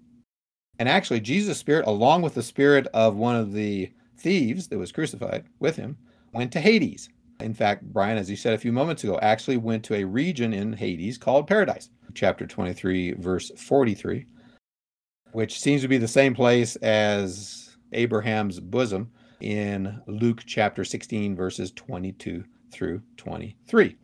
[0.76, 4.90] and actually Jesus' spirit, along with the spirit of one of the thieves that was
[4.90, 5.98] crucified with him
[6.32, 7.08] went to Hades.
[7.40, 10.52] In fact, Brian, as you said a few moments ago, actually went to a region
[10.52, 14.26] in Hades called Paradise, chapter 23, verse 43,
[15.32, 21.70] which seems to be the same place as Abraham's bosom in Luke chapter 16, verses
[21.72, 23.96] 22 through 23.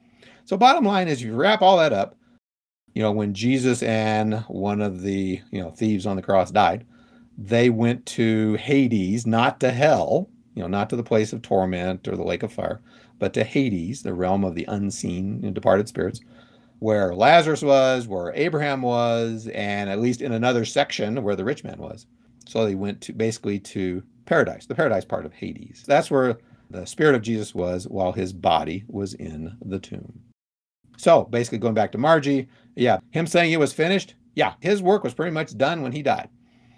[0.44, 2.16] So, bottom line is, you wrap all that up.
[2.94, 6.86] You know, when Jesus and one of the you know thieves on the cross died,
[7.36, 10.30] they went to Hades, not to hell.
[10.54, 12.80] You know, not to the place of torment or the lake of fire,
[13.24, 16.20] but to Hades, the realm of the unseen and departed spirits,
[16.80, 21.64] where Lazarus was, where Abraham was, and at least in another section where the rich
[21.64, 22.04] man was.
[22.46, 25.84] So they went to basically to paradise, the paradise part of Hades.
[25.86, 26.36] That's where
[26.68, 30.20] the spirit of Jesus was while his body was in the tomb.
[30.98, 35.02] So basically, going back to Margie, yeah, him saying it was finished, yeah, his work
[35.02, 36.28] was pretty much done when he died.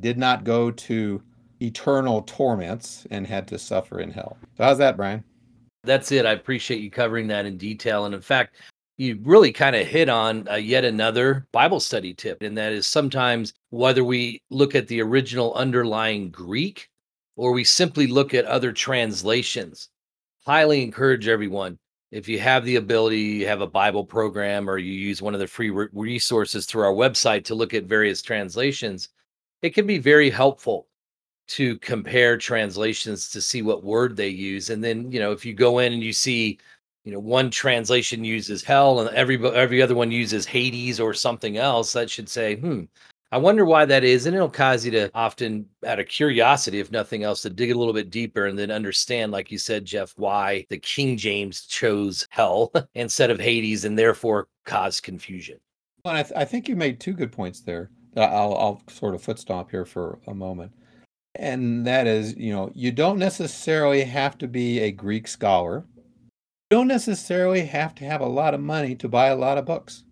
[0.01, 1.23] Did not go to
[1.61, 4.37] eternal torments and had to suffer in hell.
[4.57, 5.25] So, how's that, Brian?
[5.87, 6.27] That's it.
[6.27, 8.05] I appreciate you covering that in detail.
[8.05, 8.57] And in fact,
[8.99, 12.87] you really kind of hit on uh, yet another Bible study tip, and that is
[12.87, 16.89] sometimes whether we look at the original underlying Greek
[17.37, 19.89] or we simply look at other translations.
[20.47, 21.79] Highly encourage everyone
[22.13, 25.41] if you have the ability, you have a Bible program, or you use one of
[25.41, 29.09] the free re- resources through our website to look at various translations,
[29.63, 30.87] it can be very helpful
[31.49, 34.71] to compare translations to see what word they use.
[34.71, 36.59] And then, you know, if you go in and you see,
[37.05, 41.57] you know, one translation uses hell and every every other one uses Hades or something
[41.57, 42.85] else, that should say, hmm,
[43.33, 44.27] I wonder why that is.
[44.27, 47.79] And it'll cause you to often, out of curiosity, if nothing else, to dig a
[47.79, 52.27] little bit deeper and then understand, like you said, Jeff, why the King James chose
[52.31, 55.59] hell instead of Hades and therefore caused confusion.
[56.05, 57.91] Well, I, th- I, think you made two good points there.
[58.17, 60.73] I'll, I'll sort of foot stomp here for a moment.
[61.39, 65.85] And that is, you know, you don't necessarily have to be a Greek scholar.
[66.71, 69.67] You don't necessarily have to have a lot of money to buy a lot of
[69.67, 70.05] books.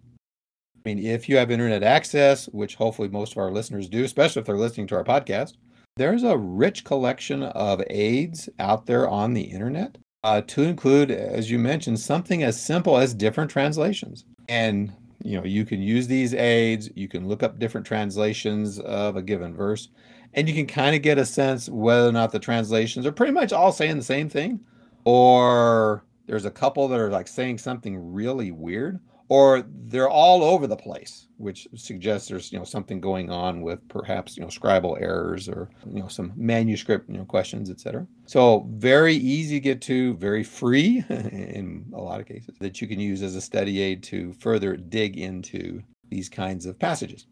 [0.76, 4.40] I mean, if you have internet access, which hopefully most of our listeners do, especially
[4.40, 5.54] if they're listening to our podcast,
[5.96, 11.50] there's a rich collection of aids out there on the internet uh, to include, as
[11.50, 14.24] you mentioned, something as simple as different translations.
[14.48, 14.92] And
[15.24, 16.90] you know, you can use these aids.
[16.94, 19.88] You can look up different translations of a given verse,
[20.34, 23.32] and you can kind of get a sense whether or not the translations are pretty
[23.32, 24.60] much all saying the same thing,
[25.04, 30.66] or there's a couple that are like saying something really weird, or they're all over
[30.66, 35.00] the place, which suggests there's you know something going on with perhaps you know scribal
[35.00, 38.06] errors or you know some manuscript you know questions, etc.
[38.26, 42.88] So very easy to get to, very free in a lot of cases that you
[42.88, 47.26] can use as a study aid to further dig into these kinds of passages.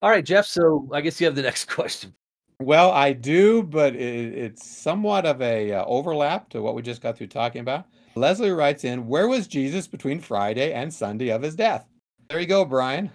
[0.00, 0.46] All right, Jeff.
[0.46, 2.14] So I guess you have the next question.
[2.60, 7.00] Well, I do, but it, it's somewhat of a uh, overlap to what we just
[7.00, 7.86] got through talking about.
[8.16, 11.86] Leslie writes in, Where was Jesus between Friday and Sunday of his death?
[12.28, 13.10] There you go, Brian.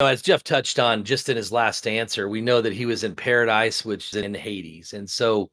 [0.00, 3.16] As Jeff touched on just in his last answer, we know that he was in
[3.16, 4.92] paradise, which is in Hades.
[4.92, 5.50] And so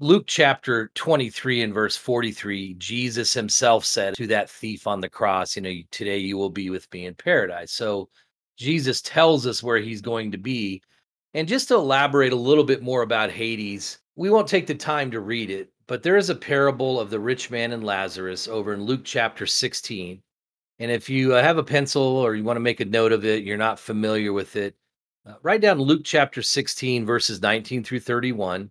[0.00, 5.54] Luke chapter 23 and verse 43, Jesus himself said to that thief on the cross,
[5.54, 7.70] You know, today you will be with me in paradise.
[7.70, 8.08] So
[8.56, 10.82] Jesus tells us where he's going to be.
[11.34, 15.10] And just to elaborate a little bit more about Hades, we won't take the time
[15.12, 18.74] to read it, but there is a parable of the rich man and Lazarus over
[18.74, 20.20] in Luke chapter 16.
[20.78, 23.24] And if you uh, have a pencil or you want to make a note of
[23.24, 24.74] it, you're not familiar with it,
[25.24, 28.70] uh, write down Luke chapter 16, verses 19 through 31.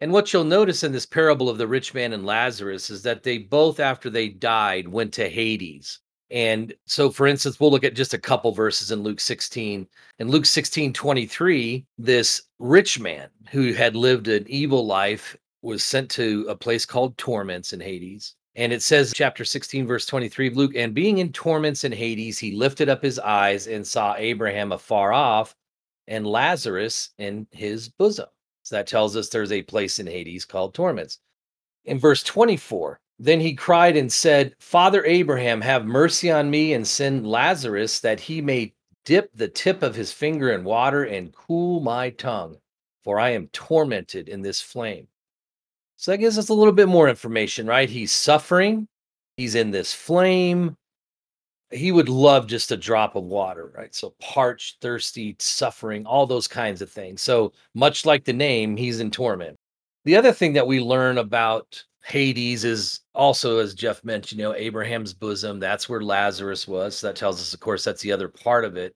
[0.00, 3.24] And what you'll notice in this parable of the rich man and Lazarus is that
[3.24, 5.98] they both, after they died, went to Hades.
[6.30, 9.86] And so, for instance, we'll look at just a couple verses in Luke 16.
[10.18, 16.10] In Luke 16, 23, this rich man who had lived an evil life was sent
[16.12, 18.36] to a place called torments in Hades.
[18.56, 22.38] And it says, chapter 16, verse 23 of Luke, and being in torments in Hades,
[22.38, 25.54] he lifted up his eyes and saw Abraham afar off
[26.08, 28.26] and Lazarus in his bosom.
[28.62, 31.18] So that tells us there's a place in Hades called torments.
[31.84, 36.86] In verse 24, then he cried and said, Father Abraham, have mercy on me and
[36.86, 38.72] send Lazarus that he may
[39.04, 42.56] dip the tip of his finger in water and cool my tongue,
[43.04, 45.06] for I am tormented in this flame.
[45.98, 47.90] So that gives us a little bit more information, right?
[47.90, 48.88] He's suffering,
[49.36, 50.74] he's in this flame.
[51.70, 53.94] He would love just a drop of water, right?
[53.94, 57.20] So parched, thirsty, suffering, all those kinds of things.
[57.20, 59.56] So much like the name, he's in torment.
[60.06, 64.54] The other thing that we learn about Hades is also, as Jeff mentioned, you know,
[64.54, 65.60] Abraham's bosom.
[65.60, 66.96] That's where Lazarus was.
[66.96, 68.94] So that tells us, of course, that's the other part of it.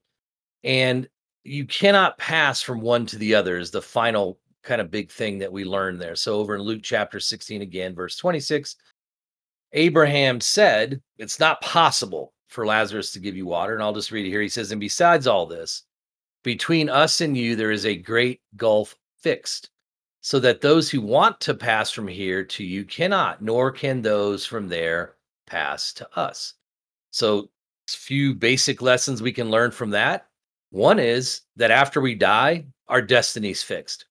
[0.63, 1.07] And
[1.43, 5.37] you cannot pass from one to the other is the final kind of big thing
[5.39, 6.15] that we learn there.
[6.15, 8.75] So over in Luke chapter 16 again, verse 26,
[9.73, 13.75] Abraham said, It's not possible for Lazarus to give you water.
[13.75, 14.41] And I'll just read it here.
[14.41, 15.83] He says, And besides all this,
[16.43, 19.69] between us and you, there is a great gulf fixed,
[20.25, 24.43] so that those who want to pass from here to you cannot, nor can those
[24.43, 26.55] from there pass to us.
[27.11, 27.51] So,
[27.87, 30.25] few basic lessons we can learn from that.
[30.71, 34.05] One is that after we die, our destiny's fixed.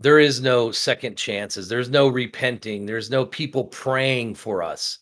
[0.00, 1.66] There is no second chances.
[1.66, 2.84] There's no repenting.
[2.84, 4.98] There's no people praying for us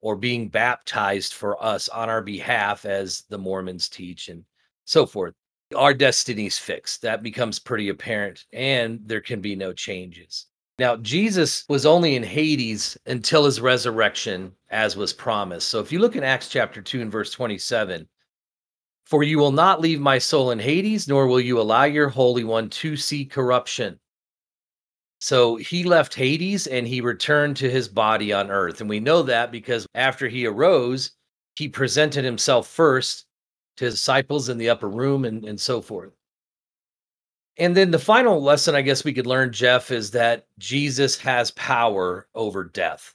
[0.00, 4.46] or being baptized for us on our behalf, as the Mormons teach and
[4.86, 5.34] so forth.
[5.74, 7.02] Our destiny's fixed.
[7.02, 10.46] That becomes pretty apparent, and there can be no changes.
[10.78, 15.68] Now, Jesus was only in Hades until his resurrection, as was promised.
[15.68, 18.08] So if you look in Acts chapter 2 and verse 27,
[19.04, 22.42] for you will not leave my soul in Hades, nor will you allow your Holy
[22.42, 24.00] One to see corruption.
[25.20, 28.80] So he left Hades and he returned to his body on earth.
[28.80, 31.12] And we know that because after he arose,
[31.56, 33.26] he presented himself first
[33.76, 36.12] to his disciples in the upper room and, and so forth.
[37.56, 41.52] And then the final lesson I guess we could learn, Jeff, is that Jesus has
[41.52, 43.14] power over death.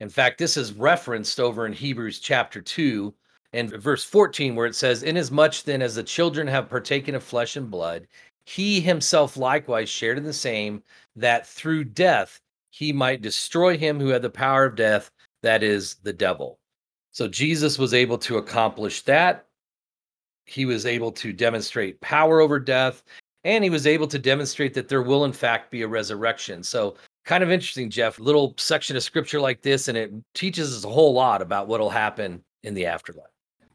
[0.00, 3.14] In fact, this is referenced over in Hebrews chapter 2
[3.52, 7.56] and verse 14, where it says, Inasmuch then as the children have partaken of flesh
[7.56, 8.06] and blood,
[8.44, 10.82] he himself likewise shared in the same,
[11.14, 12.40] that through death
[12.70, 15.10] he might destroy him who had the power of death,
[15.42, 16.58] that is the devil.
[17.12, 19.45] So Jesus was able to accomplish that.
[20.46, 23.02] He was able to demonstrate power over death,
[23.44, 26.62] and he was able to demonstrate that there will, in fact, be a resurrection.
[26.62, 28.18] So, kind of interesting, Jeff.
[28.18, 31.80] Little section of scripture like this, and it teaches us a whole lot about what
[31.80, 33.26] will happen in the afterlife.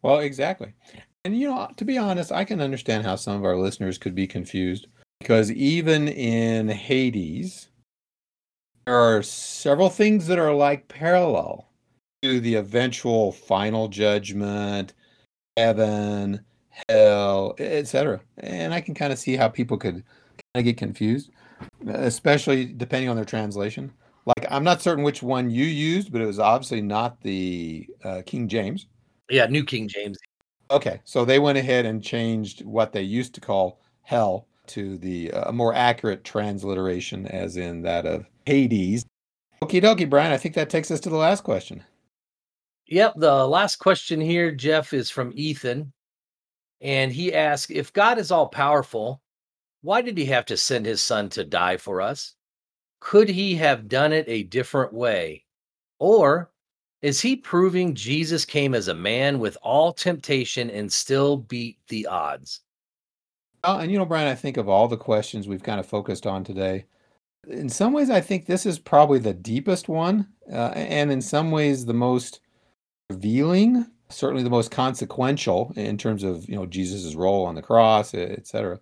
[0.01, 0.74] Well, exactly.
[1.24, 4.15] And, you know, to be honest, I can understand how some of our listeners could
[4.15, 4.88] be confused
[5.19, 7.69] because even in Hades,
[8.86, 11.69] there are several things that are like parallel
[12.24, 14.93] to the eventual final judgment,
[15.57, 16.43] heaven,
[16.90, 18.22] hell, etc.
[18.38, 20.04] And I can kind of see how people could kind
[20.56, 21.32] of get confused,
[21.88, 23.92] especially depending on their translation.
[24.26, 28.22] Like, I'm not certain which one you used, but it was obviously not the uh,
[28.26, 28.88] King James.
[29.30, 30.18] Yeah, New King James.
[30.70, 35.32] Okay, so they went ahead and changed what they used to call hell to the
[35.32, 39.06] uh, more accurate transliteration, as in that of Hades.
[39.64, 40.32] Okie dokie, Brian.
[40.32, 41.84] I think that takes us to the last question.
[42.88, 45.92] Yep, the last question here, Jeff, is from Ethan.
[46.82, 49.22] And he asks If God is all powerful,
[49.82, 52.36] why did he have to send his son to die for us?
[53.00, 55.46] Could he have done it a different way?
[56.00, 56.52] Or
[57.02, 62.06] is he proving Jesus came as a man with all temptation and still beat the
[62.06, 62.62] odds?
[63.64, 66.28] Well, and you know, Brian, I think of all the questions we've kind of focused
[66.28, 66.86] on today,
[67.48, 71.50] in some ways, I think this is probably the deepest one, uh, and in some
[71.50, 72.40] ways, the most
[73.10, 78.14] revealing, certainly the most consequential in terms of you know Jesus's role on the cross,
[78.14, 78.80] etc.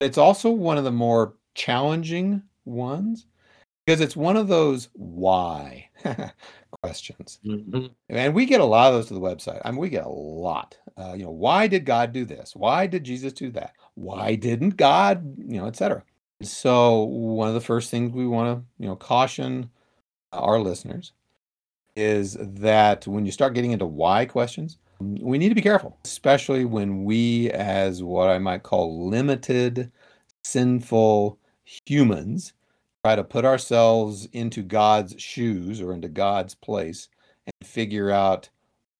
[0.00, 3.26] It's also one of the more challenging ones
[3.86, 5.88] because it's one of those why
[6.82, 7.38] questions.
[7.46, 7.86] Mm-hmm.
[8.10, 9.62] And we get a lot of those to the website.
[9.64, 10.76] I mean, we get a lot.
[10.96, 12.54] Uh, you know, why did God do this?
[12.54, 13.74] Why did Jesus do that?
[13.94, 16.02] Why didn't God, you know, etc.
[16.42, 19.70] So one of the first things we want to, you know, caution
[20.32, 21.12] our listeners
[21.96, 26.64] is that when you start getting into why questions, we need to be careful, especially
[26.64, 29.90] when we, as what I might call limited,
[30.44, 32.52] sinful humans,
[33.04, 37.08] try to put ourselves into God's shoes or into God's place
[37.46, 38.48] and figure out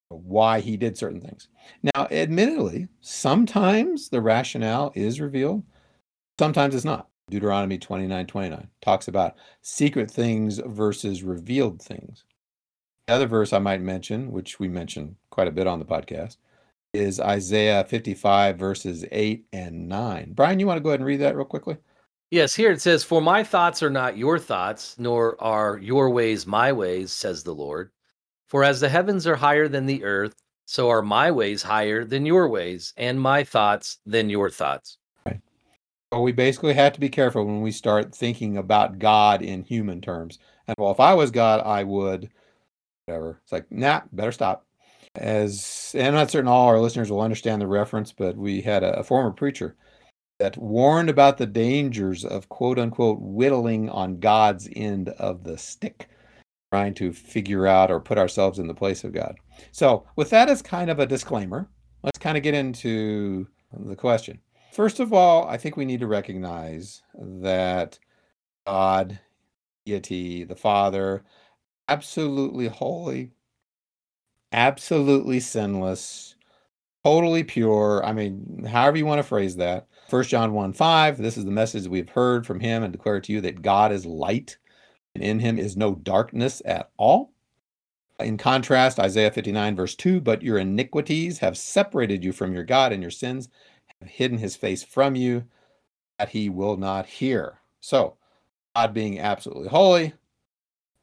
[0.09, 1.49] why he did certain things.
[1.83, 5.63] Now, admittedly, sometimes the rationale is revealed,
[6.39, 7.09] sometimes it's not.
[7.29, 12.25] Deuteronomy 29 29 talks about secret things versus revealed things.
[13.07, 16.39] The other verse I might mention, which we mentioned quite a bit on the podcast,
[16.93, 20.33] is Isaiah 55, verses 8 and 9.
[20.33, 21.77] Brian, you want to go ahead and read that real quickly?
[22.33, 26.49] Yes, here it says, For my thoughts are not your thoughts, nor are your ways
[26.49, 27.93] my ways, says the Lord.
[28.49, 30.35] For as the heavens are higher than the earth,
[30.65, 34.99] so are my ways higher than your ways, and my thoughts than your thoughts.
[35.25, 35.41] Right.
[36.13, 40.01] So we basically have to be careful when we start thinking about God in human
[40.01, 40.41] terms.
[40.67, 42.31] And well, if I was God, I would,
[43.07, 43.41] whatever.
[43.43, 44.67] It's like, nah, better stop.
[45.15, 48.83] As and I'm not certain all our listeners will understand the reference, but we had
[48.83, 49.77] a, a former preacher
[50.39, 56.11] that warned about the dangers of quote unquote whittling on God's end of the stick,
[56.71, 59.37] trying to figure out or put ourselves in the place of God.
[59.73, 61.71] So, with that as kind of a disclaimer,
[62.03, 64.39] let's kind of get into the question.
[64.73, 67.99] First of all, I think we need to recognize that
[68.67, 69.19] God,
[69.87, 71.25] deity, the Father,
[71.89, 73.33] absolutely holy,
[74.53, 76.35] absolutely sinless,
[77.05, 78.05] totally pure.
[78.05, 79.87] I mean, however you want to phrase that.
[80.09, 83.33] First John 1 5, this is the message we've heard from him and declare to
[83.33, 84.57] you that God is light,
[85.15, 87.33] and in him is no darkness at all.
[88.21, 92.93] In contrast, Isaiah 59, verse 2, but your iniquities have separated you from your God,
[92.93, 93.49] and your sins
[94.01, 95.45] have hidden his face from you,
[96.19, 97.59] that he will not hear.
[97.81, 98.17] So,
[98.75, 100.15] God being absolutely holy,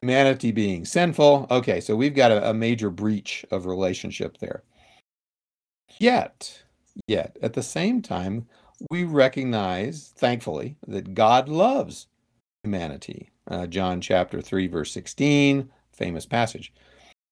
[0.04, 1.47] humanity being sinful.
[1.49, 4.62] Okay, so we've got a, a major breach of relationship there.
[5.97, 6.64] Yet,
[7.08, 8.45] yet, at the same time,
[8.91, 12.08] we recognize, thankfully, that God loves
[12.66, 13.30] humanity.
[13.47, 16.74] Uh, John chapter 3, verse 16, famous passage.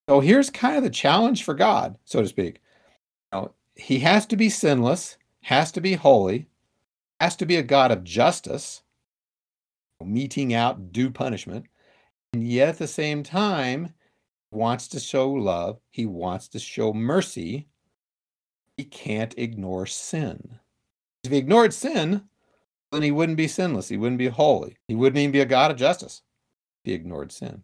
[0.09, 2.61] So here's kind of the challenge for God, so to speak.
[3.33, 6.47] Now, he has to be sinless, has to be holy,
[7.19, 8.81] has to be a God of justice,
[10.01, 11.65] meting out due punishment,
[12.33, 13.93] and yet at the same time,
[14.51, 17.67] wants to show love, he wants to show mercy.
[18.77, 20.59] He can't ignore sin.
[21.23, 22.23] If he ignored sin,
[22.91, 23.89] then he wouldn't be sinless.
[23.89, 24.77] He wouldn't be holy.
[24.87, 26.21] He wouldn't even be a God of justice
[26.83, 27.63] if he ignored sin.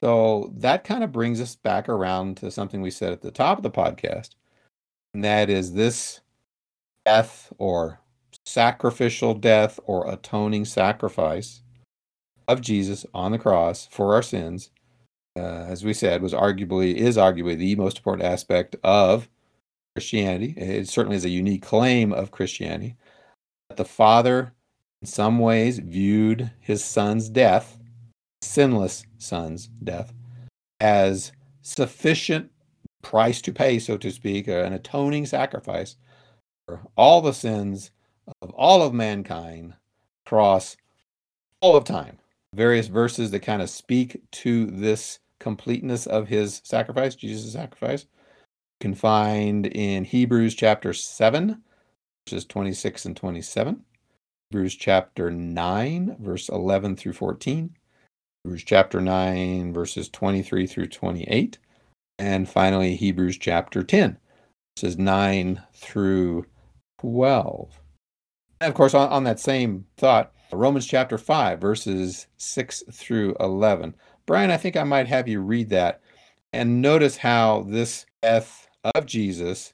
[0.00, 3.58] So that kind of brings us back around to something we said at the top
[3.58, 4.30] of the podcast,
[5.14, 6.20] and that is this
[7.06, 8.00] death or
[8.44, 11.62] sacrificial death or atoning sacrifice
[12.52, 14.70] of Jesus on the cross for our sins,
[15.36, 19.28] uh, as we said, was arguably is arguably the most important aspect of
[19.94, 20.54] Christianity.
[20.56, 22.96] It certainly is a unique claim of Christianity
[23.68, 24.52] that the Father,
[25.00, 27.78] in some ways, viewed his son's death,
[28.42, 30.12] sinless son's death,
[30.80, 31.32] as
[31.62, 32.50] sufficient
[33.02, 35.96] price to pay, so to speak, an atoning sacrifice
[36.66, 37.90] for all the sins
[38.40, 39.74] of all of mankind
[40.24, 40.76] across
[41.60, 42.18] all of time.
[42.54, 48.06] Various verses that kind of speak to this completeness of his sacrifice, Jesus' sacrifice
[48.80, 51.62] can find in Hebrews chapter 7,
[52.26, 53.84] verses 26 and 27,
[54.50, 57.76] Hebrews chapter 9, verse 11 through 14,
[58.44, 61.58] Hebrews chapter 9, verses 23 through 28,
[62.18, 64.18] and finally Hebrews chapter 10,
[64.76, 66.46] verses 9 through
[67.00, 67.80] 12.
[68.60, 73.94] And of course, on, on that same thought, Romans chapter 5, verses 6 through 11.
[74.26, 76.00] Brian, I think I might have you read that
[76.52, 79.72] and notice how this death of Jesus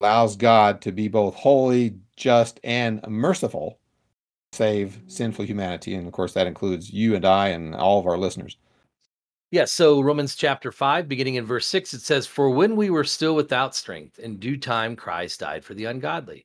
[0.00, 3.78] allows God to be both holy, just, and merciful,
[4.52, 5.94] save sinful humanity.
[5.94, 8.58] And of course, that includes you and I and all of our listeners.
[9.50, 13.04] Yeah, so Romans chapter 5, beginning in verse 6, it says, For when we were
[13.04, 16.44] still without strength, in due time Christ died for the ungodly.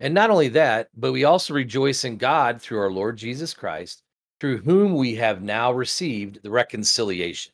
[0.00, 4.02] And not only that, but we also rejoice in God through our Lord Jesus Christ,
[4.40, 7.52] through whom we have now received the reconciliation.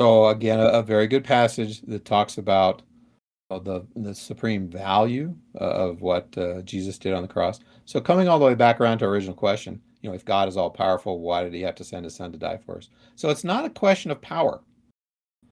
[0.00, 2.82] So again, a, very good passage that talks about
[3.50, 7.60] uh, the the supreme value uh, of what uh, Jesus did on the cross.
[7.84, 10.48] So coming all the way back around to our original question, you know, if God
[10.48, 12.88] is all powerful, why did He have to send His Son to die for us?
[13.14, 14.60] So it's not a question of power;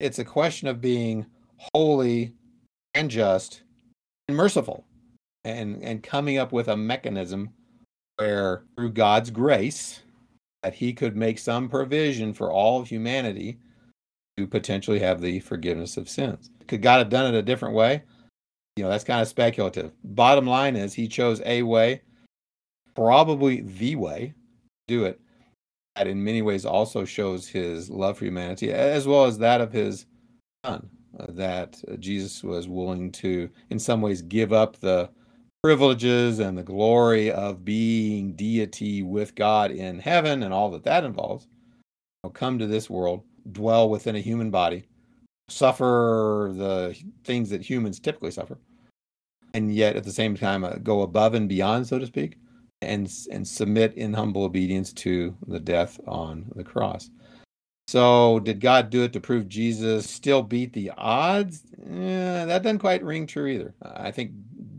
[0.00, 1.26] it's a question of being
[1.72, 2.34] holy
[2.94, 3.62] and just
[4.26, 4.84] and merciful,
[5.44, 7.50] and and coming up with a mechanism
[8.16, 10.00] where through God's grace
[10.62, 13.58] that He could make some provision for all of humanity
[14.36, 16.50] to potentially have the forgiveness of sins.
[16.66, 18.02] Could God have done it a different way?
[18.76, 19.92] You know, that's kind of speculative.
[20.02, 22.02] Bottom line is he chose a way,
[22.96, 24.34] probably the way,
[24.88, 25.20] do it.
[25.94, 29.72] That in many ways also shows his love for humanity, as well as that of
[29.72, 30.06] his
[30.64, 30.90] son.
[31.16, 35.08] Uh, that Jesus was willing to, in some ways, give up the
[35.64, 41.04] privileges and the glory of being deity with God in heaven and all that that
[41.04, 41.46] involves.
[42.22, 44.84] You know, come to this world dwell within a human body,
[45.48, 46.94] suffer the
[47.24, 48.58] things that humans typically suffer,
[49.54, 52.36] and yet at the same time uh, go above and beyond, so to speak,
[52.82, 57.08] and and submit in humble obedience to the death on the cross.
[57.88, 61.64] So, did God do it to prove Jesus still beat the odds?
[61.86, 63.74] Eh, that doesn't quite ring true either.
[63.82, 64.32] I think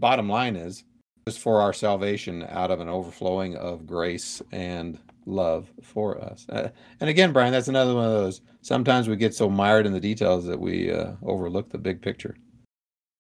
[0.05, 0.83] bottom line is
[1.25, 6.45] is for our salvation out of an overflowing of grace and love for us.
[6.49, 8.41] Uh, and again, Brian, that's another one of those.
[8.61, 12.35] Sometimes we get so mired in the details that we uh, overlook the big picture.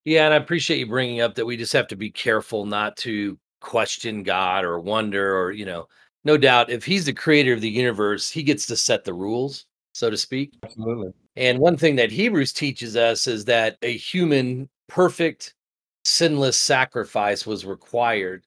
[0.03, 2.95] Yeah, and I appreciate you bringing up that we just have to be careful not
[2.97, 5.87] to question God or wonder or, you know,
[6.23, 9.65] no doubt if he's the creator of the universe, he gets to set the rules,
[9.95, 10.53] so to speak.
[10.63, 11.13] Absolutely.
[11.35, 15.55] And one thing that Hebrews teaches us is that a human perfect
[16.05, 18.45] sinless sacrifice was required.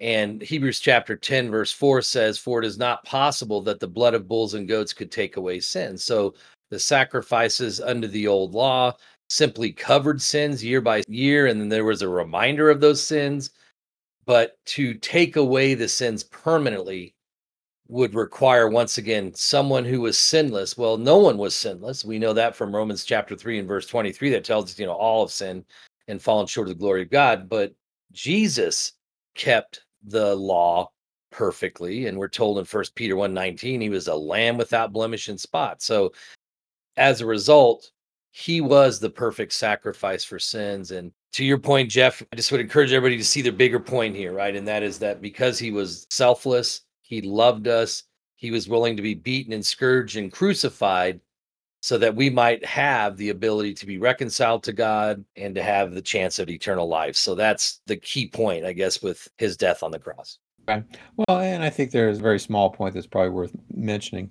[0.00, 4.14] And Hebrews chapter 10, verse 4 says, For it is not possible that the blood
[4.14, 5.98] of bulls and goats could take away sin.
[5.98, 6.34] So
[6.70, 8.96] the sacrifices under the old law
[9.28, 13.50] simply covered sins year by year, and then there was a reminder of those sins.
[14.24, 17.14] But to take away the sins permanently
[17.88, 20.78] would require, once again, someone who was sinless.
[20.78, 22.04] Well, no one was sinless.
[22.04, 24.92] We know that from Romans chapter 3 and verse 23 that tells us, you know,
[24.92, 25.64] all of sin
[26.08, 27.48] and fallen short of the glory of God.
[27.48, 27.74] But
[28.12, 28.92] Jesus
[29.34, 30.90] kept the law
[31.30, 32.06] perfectly.
[32.06, 35.40] And we're told in First Peter 1 19, he was a lamb without blemish and
[35.40, 35.82] spot.
[35.82, 36.12] So
[36.96, 37.90] as a result,
[38.30, 40.90] he was the perfect sacrifice for sins.
[40.90, 44.14] And to your point, Jeff, I just would encourage everybody to see the bigger point
[44.14, 44.54] here, right?
[44.54, 48.04] And that is that because he was selfless, he loved us,
[48.36, 51.20] he was willing to be beaten and scourged and crucified
[51.82, 55.92] so that we might have the ability to be reconciled to God and to have
[55.92, 57.16] the chance of eternal life.
[57.16, 60.38] So that's the key point, I guess, with his death on the cross.
[60.66, 60.84] Right.
[61.16, 64.30] Well, and I think there's a very small point that's probably worth mentioning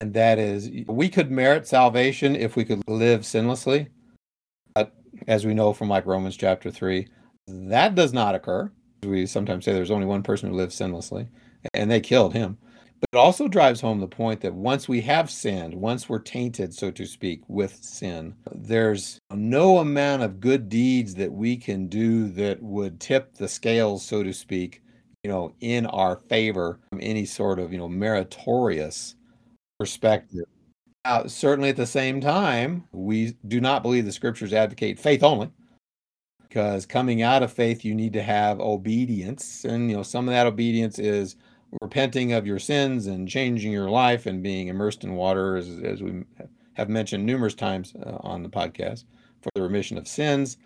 [0.00, 3.88] and that is we could merit salvation if we could live sinlessly.
[4.74, 4.94] But
[5.26, 7.06] as we know from like Romans chapter 3,
[7.48, 8.70] that does not occur.
[9.02, 11.28] We sometimes say there's only one person who lives sinlessly,
[11.74, 12.58] and they killed him.
[13.00, 16.74] But it also drives home the point that once we have sinned, once we're tainted,
[16.74, 22.28] so to speak, with sin, there's no amount of good deeds that we can do
[22.30, 24.82] that would tip the scales, so to speak,
[25.22, 29.14] you know, in our favor, from any sort of, you know, meritorious
[29.78, 30.46] perspective.
[31.04, 35.50] Now, certainly at the same time, we do not believe the scriptures advocate faith only
[36.48, 40.32] because coming out of faith you need to have obedience and you know some of
[40.32, 41.36] that obedience is
[41.82, 46.02] repenting of your sins and changing your life and being immersed in water as, as
[46.02, 46.24] we
[46.74, 49.04] have mentioned numerous times uh, on the podcast
[49.42, 50.56] for the remission of sins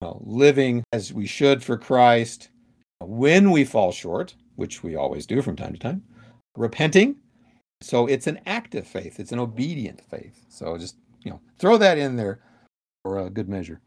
[0.00, 2.50] you know, living as we should for christ
[3.00, 6.02] when we fall short which we always do from time to time
[6.56, 7.16] repenting
[7.80, 10.44] so it's an active faith, it's an obedient faith.
[10.48, 12.40] So just, you know, throw that in there
[13.02, 13.80] for a good measure.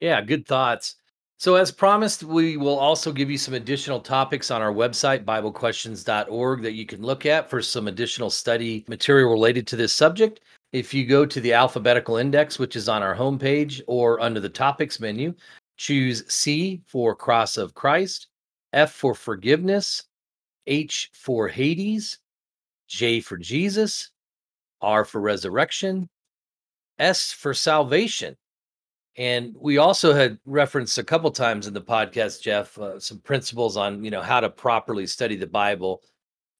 [0.00, 0.96] Yeah, good thoughts.
[1.42, 6.62] So, as promised, we will also give you some additional topics on our website, BibleQuestions.org,
[6.62, 10.38] that you can look at for some additional study material related to this subject.
[10.72, 14.48] If you go to the alphabetical index, which is on our homepage or under the
[14.48, 15.34] topics menu,
[15.78, 18.28] choose C for Cross of Christ,
[18.72, 20.04] F for Forgiveness,
[20.68, 22.20] H for Hades,
[22.86, 24.12] J for Jesus,
[24.80, 26.08] R for resurrection,
[27.00, 28.36] S for salvation.
[29.16, 33.76] And we also had referenced a couple times in the podcast, Jeff, uh, some principles
[33.76, 36.02] on you know how to properly study the Bible.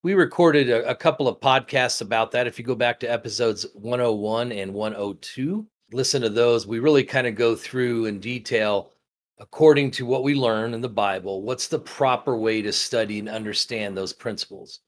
[0.02, 2.46] We recorded a, a couple of podcasts about that.
[2.46, 6.66] If you go back to episodes 101 and 102, listen to those.
[6.66, 8.90] We really kind of go through in detail
[9.38, 11.42] according to what we learn in the Bible.
[11.42, 14.80] What's the proper way to study and understand those principles?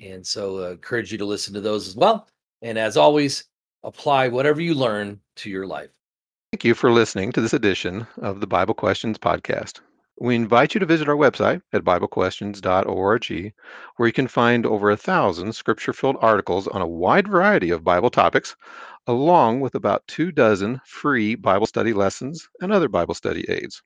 [0.00, 2.26] And so uh, encourage you to listen to those as well.
[2.60, 3.44] And as always,
[3.84, 5.90] apply whatever you learn to your life.
[6.54, 9.80] Thank you for listening to this edition of the Bible Questions Podcast.
[10.20, 13.52] We invite you to visit our website at BibleQuestions.org,
[13.96, 17.82] where you can find over a thousand scripture filled articles on a wide variety of
[17.82, 18.54] Bible topics,
[19.08, 23.82] along with about two dozen free Bible study lessons and other Bible study aids.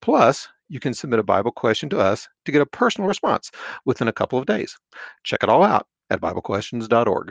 [0.00, 3.50] Plus, you can submit a Bible question to us to get a personal response
[3.84, 4.78] within a couple of days.
[5.24, 7.24] Check it all out at BibleQuestions.org.